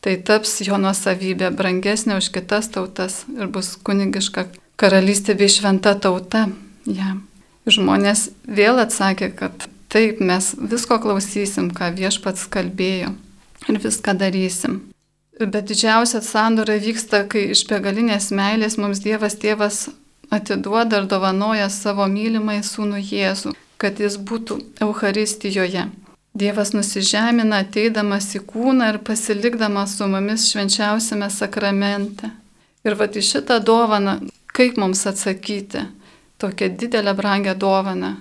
tai 0.00 0.16
taps 0.22 0.60
jo 0.66 0.78
nuosavybė 0.80 1.50
brangesnė 1.58 2.18
už 2.22 2.30
kitas 2.34 2.70
tautas 2.74 3.24
ir 3.34 3.50
bus 3.52 3.74
kunigiška 3.82 4.46
karalystė 4.78 5.34
bei 5.38 5.50
šventa 5.50 5.96
tauta 5.98 6.46
jam. 6.86 7.27
Žmonės 7.68 8.28
vėl 8.48 8.80
atsakė, 8.80 9.32
kad 9.36 9.68
taip 9.92 10.20
mes 10.24 10.54
visko 10.58 10.98
klausysim, 11.02 11.70
ką 11.74 11.90
viešpats 11.96 12.46
kalbėjo 12.52 13.12
ir 13.68 13.80
viską 13.82 14.14
darysim. 14.16 14.80
Bet 15.38 15.68
didžiausia 15.70 16.20
sandora 16.24 16.78
vyksta, 16.82 17.22
kai 17.30 17.50
iš 17.54 17.66
begalinės 17.70 18.32
meilės 18.34 18.78
mums 18.80 19.02
Dievas 19.04 19.36
tėvas 19.38 19.86
atiduoda 20.34 21.02
ir 21.02 21.06
dovanoja 21.10 21.68
savo 21.70 22.08
mylimai 22.10 22.58
sūnų 22.66 22.98
Jėzų, 22.98 23.54
kad 23.78 24.00
jis 24.02 24.18
būtų 24.18 24.58
Euharistijoje. 24.82 25.86
Dievas 26.38 26.74
nusižemina 26.74 27.62
ateidamas 27.64 28.32
į 28.36 28.42
kūną 28.50 28.92
ir 28.92 28.98
pasilikdamas 29.06 29.96
su 29.98 30.06
mumis 30.10 30.48
švenčiausiame 30.50 31.30
sakramente. 31.34 32.30
Ir 32.86 32.98
va 32.98 33.08
į 33.08 33.22
šitą 33.24 33.58
dovaną, 33.64 34.18
kaip 34.54 34.76
mums 34.78 35.06
atsakyti, 35.06 35.86
tokią 36.38 36.70
didelę 36.80 37.14
brangę 37.14 37.54
dovaną 37.54 38.14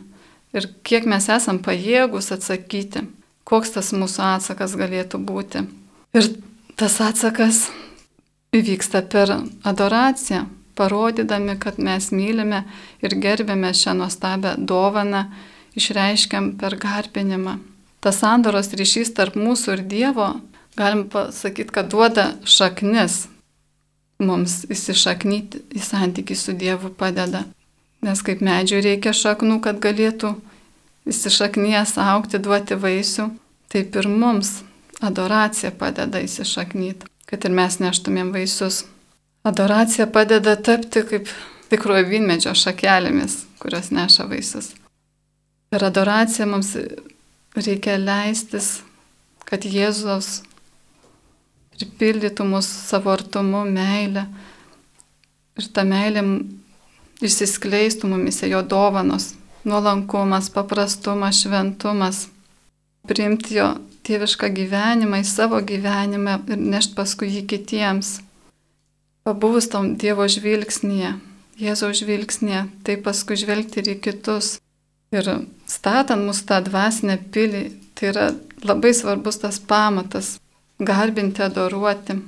ir 0.53 0.67
kiek 0.83 1.05
mes 1.05 1.29
esam 1.29 1.59
pajėgus 1.63 2.31
atsakyti, 2.35 3.05
koks 3.47 3.75
tas 3.77 3.93
mūsų 3.93 4.23
atsakas 4.35 4.75
galėtų 4.79 5.21
būti. 5.23 5.63
Ir 6.17 6.29
tas 6.79 6.99
atsakas 7.03 7.67
įvyksta 8.55 9.03
per 9.11 9.33
adoraciją, 9.67 10.45
parodydami, 10.77 11.57
kad 11.59 11.79
mes 11.81 12.11
mylime 12.13 12.63
ir 13.03 13.15
gerbėme 13.21 13.73
šią 13.73 13.97
nuostabią 14.01 14.55
dovaną, 14.57 15.27
išreiškiam 15.77 16.55
per 16.57 16.77
garbinimą. 16.81 17.57
Tas 18.01 18.21
sandoros 18.21 18.69
ryšys 18.77 19.13
tarp 19.17 19.37
mūsų 19.37 19.77
ir 19.77 19.81
Dievo, 19.89 20.29
galim 20.77 21.07
pasakyti, 21.09 21.73
kad 21.73 21.89
duoda 21.91 22.29
šaknis 22.45 23.25
mums 24.21 24.63
įsišaknyti 24.69 25.65
į 25.77 25.83
santykį 25.83 26.37
su 26.37 26.53
Dievu 26.57 26.93
padeda. 26.97 27.43
Nes 28.05 28.21
kaip 28.21 28.43
medžiui 28.45 28.83
reikia 28.85 29.13
šaknų, 29.15 29.59
kad 29.65 29.81
galėtų 29.81 30.35
įsišaknyjas 31.09 31.95
aukti, 32.01 32.39
duoti 32.43 32.77
vaisių, 32.77 33.31
taip 33.73 33.95
ir 33.97 34.09
mums 34.11 34.59
Adoracija 35.01 35.71
padeda 35.77 36.17
įsišaknyti, 36.25 37.05
kad 37.29 37.45
ir 37.45 37.53
mes 37.53 37.77
neštumėm 37.77 38.31
vaisius. 38.33 38.81
Adoracija 39.45 40.07
padeda 40.09 40.55
tapti 40.57 41.03
kaip 41.05 41.29
tikrojo 41.69 42.07
vynmedžio 42.09 42.55
šakelėmis, 42.57 43.43
kurios 43.61 43.91
neša 43.93 44.25
vaisius. 44.31 44.71
Per 45.69 45.83
adoraciją 45.85 46.47
mums 46.49 46.73
reikia 47.53 47.99
leistis, 48.01 48.79
kad 49.45 49.67
Jėzus 49.67 50.41
pripildytų 51.77 52.47
mus 52.47 52.65
savo 52.65 53.13
artumu, 53.13 53.61
meilę 53.69 54.25
ir 55.57 55.67
ta 55.75 55.85
meilė 55.85 56.23
išsiskleistų 57.23 58.09
mumise 58.11 58.49
jo 58.49 58.61
dovanos, 58.61 59.33
nuolankumas, 59.67 60.49
paprastumas, 60.53 61.41
šventumas, 61.41 62.27
priimti 63.07 63.57
jo 63.57 63.71
tėvišką 64.07 64.49
gyvenimą 64.55 65.21
į 65.23 65.27
savo 65.27 65.59
gyvenimą 65.63 66.37
ir 66.47 66.61
nešti 66.75 66.95
paskui 66.97 67.31
jį 67.33 67.43
kitiems. 67.51 68.17
Pabuvus 69.27 69.67
tam 69.71 69.95
Dievo 69.99 70.27
žvilgsnėje, 70.31 71.17
Jėzaus 71.59 71.99
žvilgsnėje, 71.99 72.67
tai 72.85 72.95
paskui 73.03 73.35
žvelgti 73.39 73.81
ir 73.81 73.91
į 73.95 73.99
kitus. 74.05 74.57
Ir 75.11 75.27
statant 75.67 76.23
mūsų 76.27 76.45
tą 76.47 76.61
dvasinę 76.63 77.17
pilį, 77.33 77.63
tai 77.95 78.11
yra 78.11 78.25
labai 78.63 78.93
svarbus 78.95 79.39
tas 79.41 79.59
pamatas- 79.59 80.37
garbinti, 80.89 81.41
adoruoti. 81.43 82.21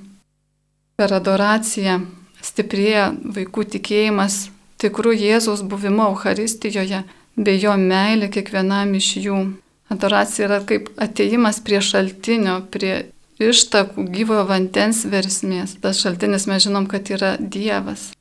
Per 0.98 1.14
adoraciją 1.14 2.02
stiprėja 2.42 3.12
vaikų 3.36 3.64
tikėjimas 3.76 4.50
tikrų 4.80 5.14
Jėzaus 5.18 5.64
buvimo 5.68 6.10
Euharistijoje 6.14 7.04
bei 7.40 7.60
jo 7.60 7.76
meilė 7.80 8.30
kiekvienam 8.34 8.96
iš 9.00 9.14
jų. 9.24 9.40
Adoracija 9.90 10.48
yra 10.48 10.60
kaip 10.70 10.92
ateimas 11.02 11.62
prie 11.66 11.80
šaltinio, 11.82 12.60
prie 12.72 13.10
ištakų 13.42 14.06
gyvojo 14.14 14.46
vandens 14.50 15.02
versmės. 15.10 15.78
Tas 15.82 16.02
šaltinis 16.04 16.46
mes 16.50 16.66
žinom, 16.68 16.86
kad 16.92 17.10
yra 17.10 17.36
Dievas, 17.40 18.12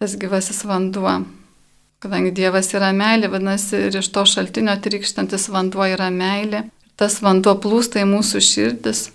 tas 0.00 0.16
gyvasis 0.16 0.62
vanduo. 0.64 1.20
Kadangi 2.00 2.32
Dievas 2.32 2.70
yra 2.72 2.94
meilė, 2.96 3.28
vadinasi, 3.28 3.76
ir 3.90 4.00
iš 4.00 4.08
to 4.14 4.24
šaltinio 4.24 4.78
trykštantis 4.80 5.50
vanduo 5.52 5.84
yra 5.84 6.08
meilė. 6.14 6.64
Tas 6.96 7.20
vanduo 7.24 7.56
plūsta 7.60 8.00
į 8.00 8.08
mūsų 8.08 8.40
širdis, 8.44 9.06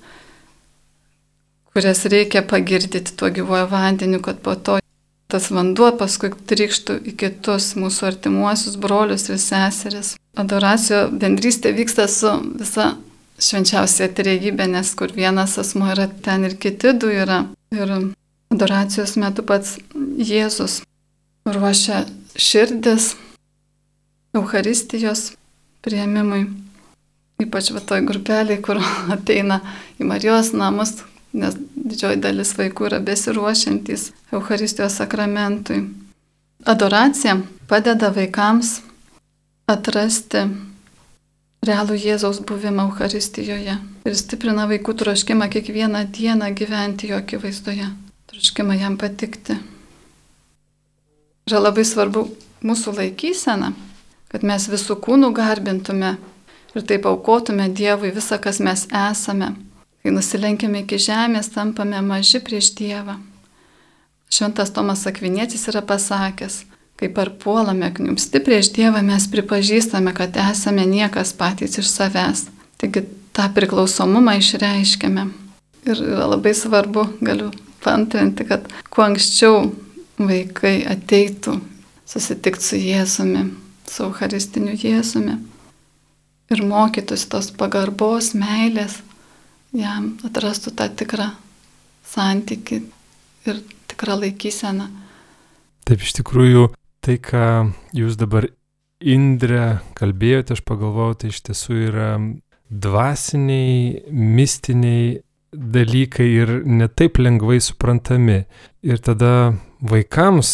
kurias 1.74 2.06
reikia 2.10 2.42
pagirdyti 2.46 3.14
tuo 3.18 3.30
gyvojo 3.34 3.68
vandeniu, 3.70 4.22
kad 4.26 4.42
po 4.46 4.56
to 4.58 4.80
tas 5.36 5.50
vanduo 5.52 5.90
paskui 6.00 6.32
trykštų 6.32 7.02
į 7.12 7.16
kitus 7.20 7.74
mūsų 7.76 8.08
artimuosius 8.14 8.78
brolius 8.80 9.28
ir 9.28 9.40
seseris. 9.44 10.14
Adoracijo 10.40 11.10
bendrystė 11.12 11.74
vyksta 11.76 12.08
su 12.12 12.32
visa 12.56 12.94
švenčiausia 13.36 14.08
trejybė, 14.16 14.70
nes 14.72 14.94
kur 14.96 15.12
vienas 15.12 15.58
asmo 15.60 15.90
yra, 15.92 16.08
ten 16.08 16.48
ir 16.48 16.56
kiti 16.56 16.94
du 16.96 17.12
yra. 17.12 17.44
Ir 17.76 17.92
adoracijos 18.54 19.18
metu 19.20 19.44
pats 19.44 19.76
Jėzus 20.16 20.80
ruošia 21.46 22.06
širdis 22.40 23.14
Euharistijos 24.36 25.34
prieimimui. 25.84 26.46
Ypač 27.44 27.74
va 27.76 27.84
toj 27.84 28.06
grupeliai, 28.08 28.62
kur 28.64 28.80
ateina 29.16 29.60
į 30.00 30.08
Marijos 30.08 30.54
namus, 30.56 31.02
nes 31.36 31.60
didžioji 31.86 32.20
dalis 32.22 32.54
vaikų 32.58 32.90
yra 32.90 33.00
besiruošiantys 33.06 34.10
Euharistijos 34.34 34.98
sakramentui. 35.00 35.84
Adoracija 36.66 37.38
padeda 37.70 38.10
vaikams 38.14 38.80
atrasti 39.70 40.46
realų 41.66 41.98
Jėzaus 42.00 42.42
buvimą 42.46 42.88
Euharistijoje 42.90 43.78
ir 44.06 44.18
stiprina 44.18 44.66
vaikų 44.70 44.96
troškimą 45.02 45.50
kiekvieną 45.54 46.06
dieną 46.14 46.52
gyventi 46.58 47.10
jo 47.12 47.22
akivaizdoje, 47.22 47.90
troškimą 48.32 48.78
jam 48.82 48.98
patikti. 49.02 49.58
Yra 51.46 51.62
labai 51.62 51.86
svarbu 51.86 52.26
mūsų 52.66 52.96
laikysena, 52.98 53.74
kad 54.34 54.46
mes 54.46 54.66
visų 54.70 54.98
kūnų 55.06 55.30
garbintume 55.38 56.16
ir 56.76 56.86
taip 56.90 57.06
aukotume 57.06 57.70
Dievui 57.70 58.10
visą, 58.16 58.40
kas 58.42 58.60
mes 58.60 58.88
esame. 58.90 59.54
Kai 60.06 60.12
nusilenkiame 60.14 60.84
iki 60.84 61.00
žemės, 61.02 61.48
tampame 61.50 61.98
maži 62.06 62.38
prieš 62.46 62.68
Dievą. 62.78 63.16
Šventas 64.30 64.70
Tomas 64.70 65.08
Akvinietis 65.10 65.64
yra 65.72 65.80
pasakęs, 65.82 66.60
kai 67.02 67.10
parpuolame 67.10 67.90
kniumsti 67.90 68.38
prieš 68.46 68.70
Dievą, 68.76 69.02
mes 69.02 69.26
pripažįstame, 69.34 70.14
kad 70.14 70.38
esame 70.38 70.86
niekas 70.86 71.32
patys 71.34 71.80
iš 71.82 71.90
savęs. 71.90 72.44
Taigi 72.78 73.02
tą 73.34 73.48
priklausomumą 73.56 74.36
išreiškiame. 74.44 75.24
Ir 75.90 76.04
labai 76.06 76.54
svarbu, 76.54 77.08
galiu 77.26 77.50
pantrinti, 77.82 78.46
kad 78.46 78.70
kuo 78.94 79.08
anksčiau 79.08 79.72
vaikai 80.22 80.84
ateitų 80.94 81.58
susitikti 82.06 82.70
su 82.70 82.84
Jėzumi, 82.84 83.48
su 83.90 84.06
Eucharistiniu 84.06 84.78
Jėzumi 84.78 85.40
ir 86.54 86.62
mokytųsi 86.62 87.34
tos 87.34 87.50
pagarbos, 87.58 88.36
meilės, 88.38 89.02
jam 89.76 90.14
atrastų 90.26 90.74
tą 90.78 90.90
tikrą 91.02 91.30
santyki 92.06 92.82
ir 93.46 93.62
tikrą 93.92 94.20
laikyseną. 94.24 94.88
Taip 95.86 96.02
iš 96.02 96.16
tikrųjų, 96.20 96.70
tai 97.06 97.20
ką 97.22 97.48
jūs 97.94 98.18
dabar 98.20 98.50
Indrė 99.06 99.84
kalbėjote, 99.94 100.56
aš 100.56 100.62
pagalvojau, 100.66 101.18
tai 101.20 101.30
iš 101.30 101.42
tiesų 101.46 101.76
yra 101.90 102.10
dvasiniai, 102.72 104.08
mistiniai 104.10 105.20
dalykai 105.52 106.28
ir 106.32 106.54
netaip 106.66 107.20
lengvai 107.20 107.60
suprantami. 107.62 108.46
Ir 108.88 109.04
tada 109.04 109.54
vaikams, 109.84 110.50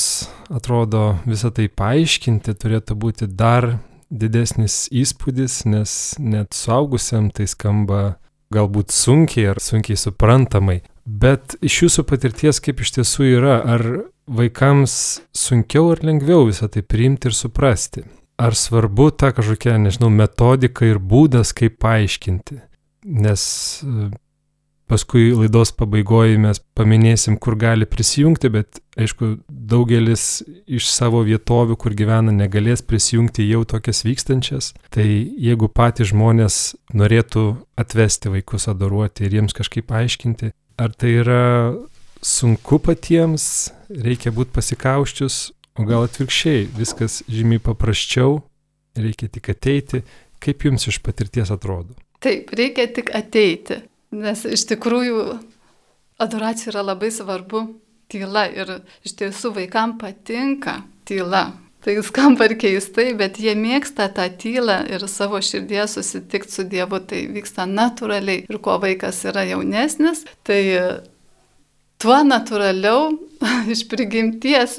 atrodo, 0.52 1.22
visą 1.30 1.54
tai 1.56 1.70
paaiškinti 1.70 2.58
turėtų 2.58 2.98
būti 2.98 3.30
dar 3.30 3.78
didesnis 4.10 4.88
įspūdis, 4.92 5.62
nes 5.70 5.94
net 6.20 6.58
suaugusiam 6.58 7.30
tai 7.32 7.48
skamba 7.48 8.18
galbūt 8.54 8.94
sunkiai 8.96 9.52
ar 9.54 9.62
sunkiai 9.64 10.00
suprantamai. 10.00 10.82
Bet 11.06 11.56
iš 11.66 11.84
jūsų 11.86 12.06
patirties 12.10 12.62
kaip 12.64 12.82
iš 12.84 12.96
tiesų 12.98 13.28
yra, 13.38 13.60
ar 13.66 13.86
vaikams 14.32 14.96
sunkiau 15.36 15.92
ar 15.96 16.04
lengviau 16.06 16.46
visą 16.50 16.70
tai 16.72 16.84
priimti 16.86 17.32
ir 17.32 17.38
suprasti? 17.38 18.06
Ar 18.42 18.58
svarbu 18.58 19.12
ta 19.14 19.32
kažkokia, 19.36 19.78
nežinau, 19.82 20.10
metodika 20.14 20.88
ir 20.88 20.98
būdas, 20.98 21.54
kaip 21.58 21.78
paaiškinti? 21.82 22.58
Nes 23.06 23.44
Paskui 24.92 25.30
laidos 25.32 25.70
pabaigoje 25.72 26.36
mes 26.44 26.60
paminėsim, 26.76 27.38
kur 27.40 27.56
gali 27.56 27.86
prisijungti, 27.88 28.50
bet 28.52 28.82
aišku, 29.00 29.38
daugelis 29.48 30.42
iš 30.68 30.90
savo 30.92 31.22
vietovių, 31.24 31.78
kur 31.80 31.94
gyvena, 31.96 32.34
negalės 32.36 32.84
prisijungti 32.84 33.46
jau 33.48 33.62
tokias 33.64 34.04
vykstančias. 34.04 34.74
Tai 34.92 35.06
jeigu 35.08 35.70
patys 35.72 36.10
žmonės 36.12 36.58
norėtų 36.92 37.46
atvesti 37.80 38.34
vaikus 38.34 38.68
adoruoti 38.68 39.24
ir 39.24 39.38
jiems 39.38 39.56
kažkaip 39.56 39.94
aiškinti, 39.96 40.52
ar 40.76 40.92
tai 40.92 41.14
yra 41.22 41.46
sunku 42.20 42.82
patiems, 42.84 43.46
reikia 43.88 44.34
būti 44.36 44.52
pasikauščius, 44.58 45.38
o 45.80 45.86
gal 45.88 46.04
atvirkščiai, 46.10 46.66
viskas 46.76 47.22
žymiai 47.32 47.64
paprasčiau, 47.64 48.42
reikia 49.00 49.32
tik 49.32 49.54
ateiti, 49.56 50.04
kaip 50.44 50.68
jums 50.68 50.90
iš 50.92 51.00
patirties 51.06 51.56
atrodo. 51.56 51.96
Taip, 52.20 52.52
reikia 52.60 52.90
tik 52.92 53.16
ateiti. 53.16 53.80
Nes 54.12 54.44
iš 54.46 54.66
tikrųjų 54.68 55.40
adoracija 56.22 56.74
yra 56.74 56.84
labai 56.92 57.12
svarbu 57.14 57.66
tyla 58.12 58.46
ir 58.52 58.82
iš 59.08 59.16
tiesų 59.22 59.54
vaikam 59.56 59.98
patinka 60.02 60.82
tyla. 61.08 61.52
Tai 61.82 61.96
skamba 62.06 62.46
ir 62.46 62.60
keistai, 62.62 63.08
bet 63.18 63.40
jie 63.42 63.56
mėgsta 63.58 64.06
tą 64.14 64.28
tylą 64.38 64.84
ir 64.94 65.02
savo 65.10 65.40
širdies 65.42 65.96
susitikti 65.98 66.54
su 66.54 66.66
Dievu, 66.70 67.00
tai 67.02 67.24
vyksta 67.34 67.66
natūraliai. 67.66 68.44
Ir 68.46 68.60
kuo 68.62 68.76
vaikas 68.84 69.24
yra 69.26 69.48
jaunesnis, 69.50 70.22
tai 70.46 70.62
tuo 71.98 72.20
natūraliau 72.28 73.16
iš 73.74 73.88
prigimties 73.90 74.78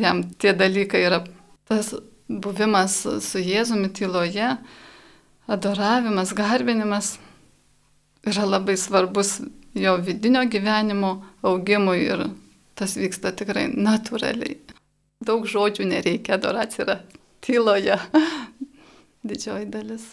jam 0.00 0.22
tie 0.40 0.54
dalykai 0.56 1.04
yra 1.10 1.22
tas 1.68 1.92
buvimas 2.28 3.02
su 3.24 3.40
Jėzumi 3.42 3.90
tyloje, 3.92 4.54
adoravimas, 5.48 6.32
garbinimas 6.36 7.16
yra 8.26 8.46
labai 8.46 8.76
svarbus 8.76 9.40
jo 9.74 9.96
vidinio 9.96 10.44
gyvenimo 10.50 11.24
augimui 11.42 12.00
ir 12.06 12.26
tas 12.78 12.96
vyksta 12.96 13.32
tikrai 13.36 13.68
natūraliai. 13.74 14.56
Daug 15.24 15.46
žodžių 15.50 15.88
nereikia, 15.90 16.38
adoracija 16.38 16.84
yra 16.86 16.96
tyloje 17.42 17.98
didžioji 19.28 19.68
dalis. 19.72 20.08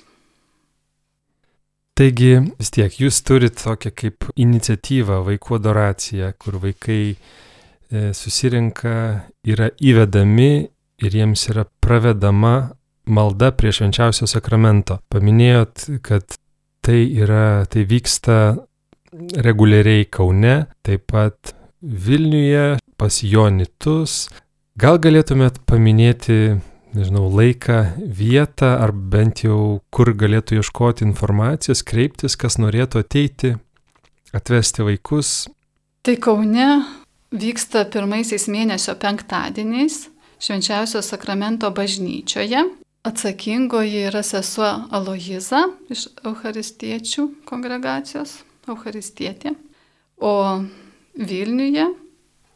Taigi 1.95 2.33
vis 2.59 2.73
tiek 2.75 2.97
jūs 2.99 3.21
turite 3.23 3.61
tokią 3.61 3.91
kaip 3.95 4.25
iniciatyvą 4.35 5.21
vaikų 5.29 5.59
adoracija, 5.61 6.33
kur 6.35 6.57
vaikai 6.59 7.13
e, 7.13 8.09
susirinka, 8.11 8.95
yra 9.47 9.69
įvedami 9.79 10.49
ir 11.05 11.15
jiems 11.21 11.45
yra 11.53 11.63
pravedama 11.79 12.55
malda 13.05 13.53
prie 13.55 13.71
švenčiausio 13.71 14.27
sakramento. 14.27 14.99
Paminėjot, 15.13 15.85
kad 16.03 16.35
tai 16.85 17.01
yra, 17.17 17.65
tai 17.65 17.81
vyksta 17.89 18.37
reguliariai 19.41 20.05
Kaune, 20.05 20.65
taip 20.85 21.07
pat 21.09 21.55
Vilniuje, 21.81 22.77
pas 22.97 23.17
Jonitus. 23.23 24.27
Gal 24.77 24.99
galėtumėt 25.01 25.61
paminėti, 25.69 26.57
nežinau, 26.95 27.25
laiką, 27.33 27.79
vietą, 28.05 28.75
ar 28.83 28.93
bent 28.93 29.45
jau 29.45 29.79
kur 29.89 30.11
galėtų 30.13 30.59
ieškoti 30.59 31.05
informacijos, 31.07 31.81
kreiptis, 31.87 32.37
kas 32.37 32.59
norėtų 32.61 33.01
ateiti, 33.01 33.55
atvesti 34.35 34.85
vaikus? 34.85 35.33
Tai 36.05 36.17
Kaune 36.21 36.69
vyksta 37.33 37.85
pirmaisiais 37.89 38.49
mėnesio 38.51 38.93
penktadieniais 39.01 40.03
švenčiausio 40.37 41.01
sakramento 41.01 41.71
bažnyčioje. 41.73 42.65
Atsakingoji 43.05 44.07
yra 44.09 44.23
sesuo 44.25 44.65
Alojiza 44.89 45.59
iš 45.93 46.07
Eucharistiečių 46.25 47.27
kongregacijos, 47.45 48.39
Eucharistietė. 48.65 49.51
O 50.17 50.63
Vilniuje 51.13 51.85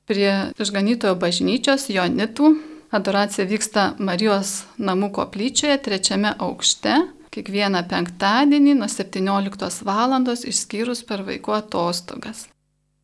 prie 0.09 0.31
išganytojo 0.57 1.13
bažnyčios 1.21 1.85
Jonitų 1.93 2.49
adoracija 2.89 3.45
vyksta 3.45 3.85
Marijos 4.01 4.63
namų 4.81 5.11
koplyčioje 5.19 5.77
trečiame 5.85 6.33
aukšte 6.41 6.97
kiekvieną 7.29 7.85
penktadienį 7.93 8.79
nuo 8.81 8.89
17 8.89 9.85
val. 9.85 10.17
išskyrus 10.33 11.05
per 11.05 11.21
vaikų 11.29 11.59
atostogas. 11.61 12.47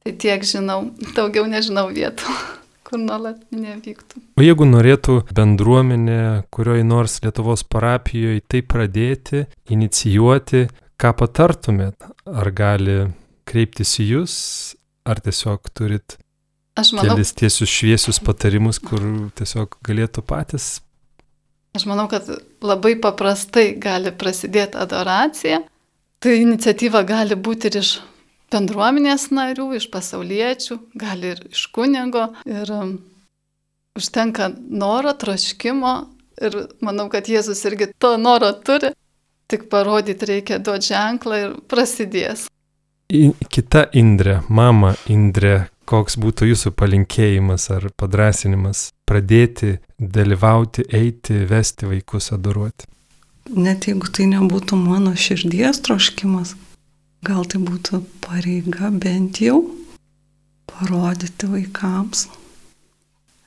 Tai 0.02 0.18
tiek 0.18 0.42
žinau, 0.42 0.82
daugiau 1.14 1.46
nežinau 1.46 1.92
vietų 1.94 2.65
kur 2.86 3.02
nuolat 3.02 3.42
nevyktų. 3.54 4.22
O 4.38 4.46
jeigu 4.46 4.68
norėtų 4.70 5.20
bendruomenė, 5.36 6.46
kurioje 6.54 6.86
nors 6.88 7.20
Lietuvos 7.26 7.66
parapijoje 7.68 8.44
tai 8.48 8.62
pradėti, 8.62 9.46
inicijuoti, 9.74 10.68
ką 11.02 11.14
patartumėt? 11.22 12.08
Ar 12.26 12.52
gali 12.56 13.00
kreiptis 13.50 13.98
į 14.02 14.08
jūs, 14.14 14.38
ar 15.06 15.22
tiesiog 15.26 15.74
turit 15.74 16.18
Aš 16.76 16.92
manau, 16.92 17.16
kelis 17.16 17.32
tiesius 17.38 17.72
šviesius 17.72 18.20
patarimus, 18.24 18.82
kur 18.84 19.04
tiesiog 19.40 19.78
galėtų 19.86 20.26
patys? 20.28 20.82
Aš 21.76 21.86
manau, 21.88 22.08
kad 22.12 22.28
labai 22.64 22.96
paprastai 23.00 23.70
gali 23.80 24.12
prasidėti 24.16 24.80
adoracija. 24.80 25.62
Tai 26.24 26.34
iniciatyva 26.42 27.04
gali 27.08 27.36
būti 27.36 27.70
ir 27.70 27.80
iš 27.82 27.96
bendruomenės 28.56 29.30
narių, 29.36 29.70
iš 29.78 29.90
pasauliečių, 29.94 30.80
gali 30.98 31.36
ir 31.36 31.44
iš 31.52 31.68
kunigo. 31.76 32.30
Ir 32.48 32.72
um, 32.74 32.98
užtenka 34.00 34.50
noro, 34.56 35.14
troškimo 35.14 35.96
ir 36.42 36.58
manau, 36.84 37.08
kad 37.12 37.30
Jėzus 37.32 37.64
irgi 37.70 37.92
to 38.00 38.16
noro 38.22 38.52
turi. 38.66 38.94
Tik 39.52 39.68
parodyti 39.70 40.26
reikia 40.26 40.58
duoti 40.58 40.90
ženklą 40.90 41.40
ir 41.44 41.56
prasidės. 41.70 42.48
Kita 43.54 43.86
Indrė, 43.94 44.40
mama 44.50 44.96
Indrė, 45.14 45.68
koks 45.86 46.18
būtų 46.18 46.50
jūsų 46.50 46.72
palinkėjimas 46.74 47.70
ar 47.76 47.86
padrasinimas 47.94 48.88
pradėti 49.06 49.76
dalyvauti, 50.00 50.88
eiti, 50.90 51.44
vesti 51.46 51.86
vaikus 51.92 52.32
adoruoti? 52.34 52.90
Net 53.54 53.86
jeigu 53.86 54.10
tai 54.10 54.26
nebūtų 54.32 54.80
mano 54.82 55.14
širdies 55.14 55.84
troškimas, 55.86 56.56
Gal 57.26 57.46
tai 57.50 57.62
būtų 57.64 58.04
pareiga 58.22 58.92
bent 58.94 59.40
jau 59.42 59.64
parodyti 60.70 61.48
vaikams 61.50 62.28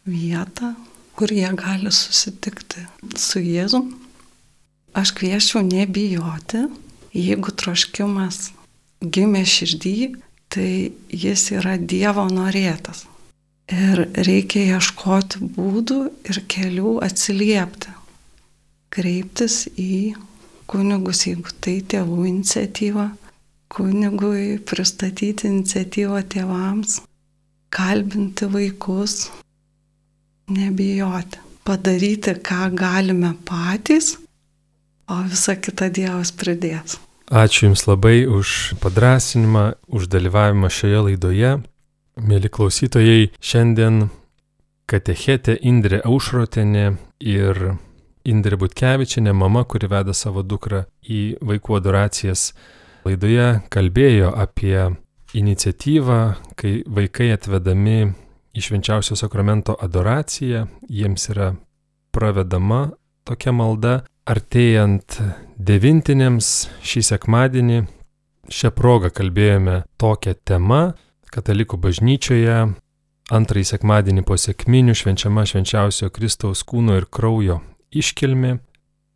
vietą, 0.09 0.73
kur 1.15 1.31
jie 1.31 1.51
gali 1.59 1.93
susitikti 1.95 2.87
su 3.15 3.43
Jėzum. 3.45 3.93
Aš 4.99 5.13
kvieščiau 5.19 5.63
nebijoti, 5.67 6.65
jeigu 7.15 7.53
troškimas 7.61 8.49
gimė 9.05 9.45
širdį, 9.47 9.95
tai 10.51 10.91
jis 11.13 11.45
yra 11.55 11.77
Dievo 11.79 12.25
norėtas. 12.33 13.05
Ir 13.69 14.07
reikia 14.25 14.79
ieškoti 14.79 15.45
būdų 15.55 16.01
ir 16.31 16.43
kelių 16.49 16.99
atsiliepti. 17.05 17.95
kreiptis 18.89 19.69
į 19.77 20.17
kunigus, 20.67 21.27
jeigu 21.29 21.53
tai 21.61 21.75
tėvų 21.85 22.23
iniciatyva, 22.31 23.11
kunigui 23.73 24.59
pristatyti 24.65 25.49
iniciatyvą 25.49 26.23
tėvams, 26.33 27.01
kalbinti 27.75 28.49
vaikus, 28.53 29.29
nebijoti, 30.53 31.43
padaryti, 31.69 32.35
ką 32.45 32.71
galime 32.77 33.35
patys, 33.49 34.17
o 35.09 35.21
visą 35.29 35.57
kitą 35.61 35.91
Dievas 35.93 36.33
pridės. 36.33 36.99
Ačiū 37.29 37.67
Jums 37.67 37.85
labai 37.85 38.25
už 38.25 38.79
padrasinimą, 38.81 39.75
už 39.93 40.09
dalyvavimą 40.09 40.71
šioje 40.73 41.03
laidoje. 41.11 41.51
Mėly 42.19 42.49
klausytojai, 42.49 43.29
šiandien 43.39 44.09
katechetė 44.89 45.59
Indrė 45.61 46.01
Aušrotenė 46.09 46.87
ir 47.21 47.61
Indrė 48.29 48.57
Butkevičinė, 48.61 49.33
mama, 49.37 49.67
kuri 49.69 49.89
veda 49.93 50.17
savo 50.17 50.43
dukrą 50.43 50.87
į 51.05 51.39
vaikų 51.45 51.77
adoracijas, 51.79 52.51
laidoje 53.09 53.49
kalbėjo 53.73 54.31
apie 54.37 54.87
iniciatyvą, 55.37 56.21
kai 56.57 56.83
vaikai 56.87 57.33
atvedami 57.35 58.13
į 58.57 58.65
švenčiausio 58.65 59.17
sakramento 59.19 59.77
adoraciją, 59.81 60.67
jiems 60.89 61.29
yra 61.33 61.53
pravedama 62.15 62.89
tokia 63.29 63.53
malda, 63.53 64.01
artėjant 64.29 65.21
devintinėms 65.57 66.69
šį 66.85 67.05
sekmadienį. 67.13 67.85
Šią 68.49 68.71
progą 68.73 69.11
kalbėjome 69.13 69.83
tokią 70.01 70.33
temą 70.49 70.83
Katalikų 71.29 71.77
bažnyčioje. 71.77 72.61
Antrąjį 73.29 73.67
sekmadienį 73.69 74.23
po 74.25 74.39
sėkminių 74.41 74.95
švenčiama 74.97 75.45
švenčiausio 75.45 76.09
Kristaus 76.09 76.63
kūno 76.65 76.97
ir 76.97 77.05
kraujo 77.13 77.59
iškilmi. 77.93 78.55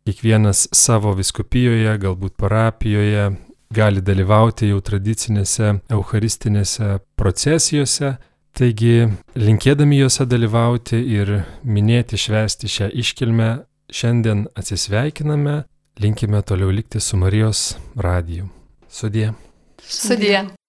Kiekvienas 0.05 0.67
savo 0.75 1.15
viskupijoje, 1.17 1.95
galbūt 2.03 2.35
parapijoje 2.37 3.31
gali 3.73 4.03
dalyvauti 4.05 4.69
jau 4.69 4.79
tradicinėse 4.85 5.73
eucharistinėse 5.91 6.99
procesijose. 7.19 8.15
Taigi, 8.53 9.07
linkėdami 9.33 10.03
juose 10.03 10.27
dalyvauti 10.29 10.99
ir 11.15 11.39
minėti, 11.65 12.19
švęsti 12.21 12.69
šią 12.69 12.89
iškilmę, 13.01 13.51
šiandien 13.89 14.45
atsisveikiname, 14.53 15.63
linkime 16.03 16.43
toliau 16.45 16.69
likti 16.69 17.01
su 17.01 17.17
Marijos 17.17 17.71
radiju. 17.97 18.49
Sudie. 18.89 19.31
Sudie. 19.81 20.62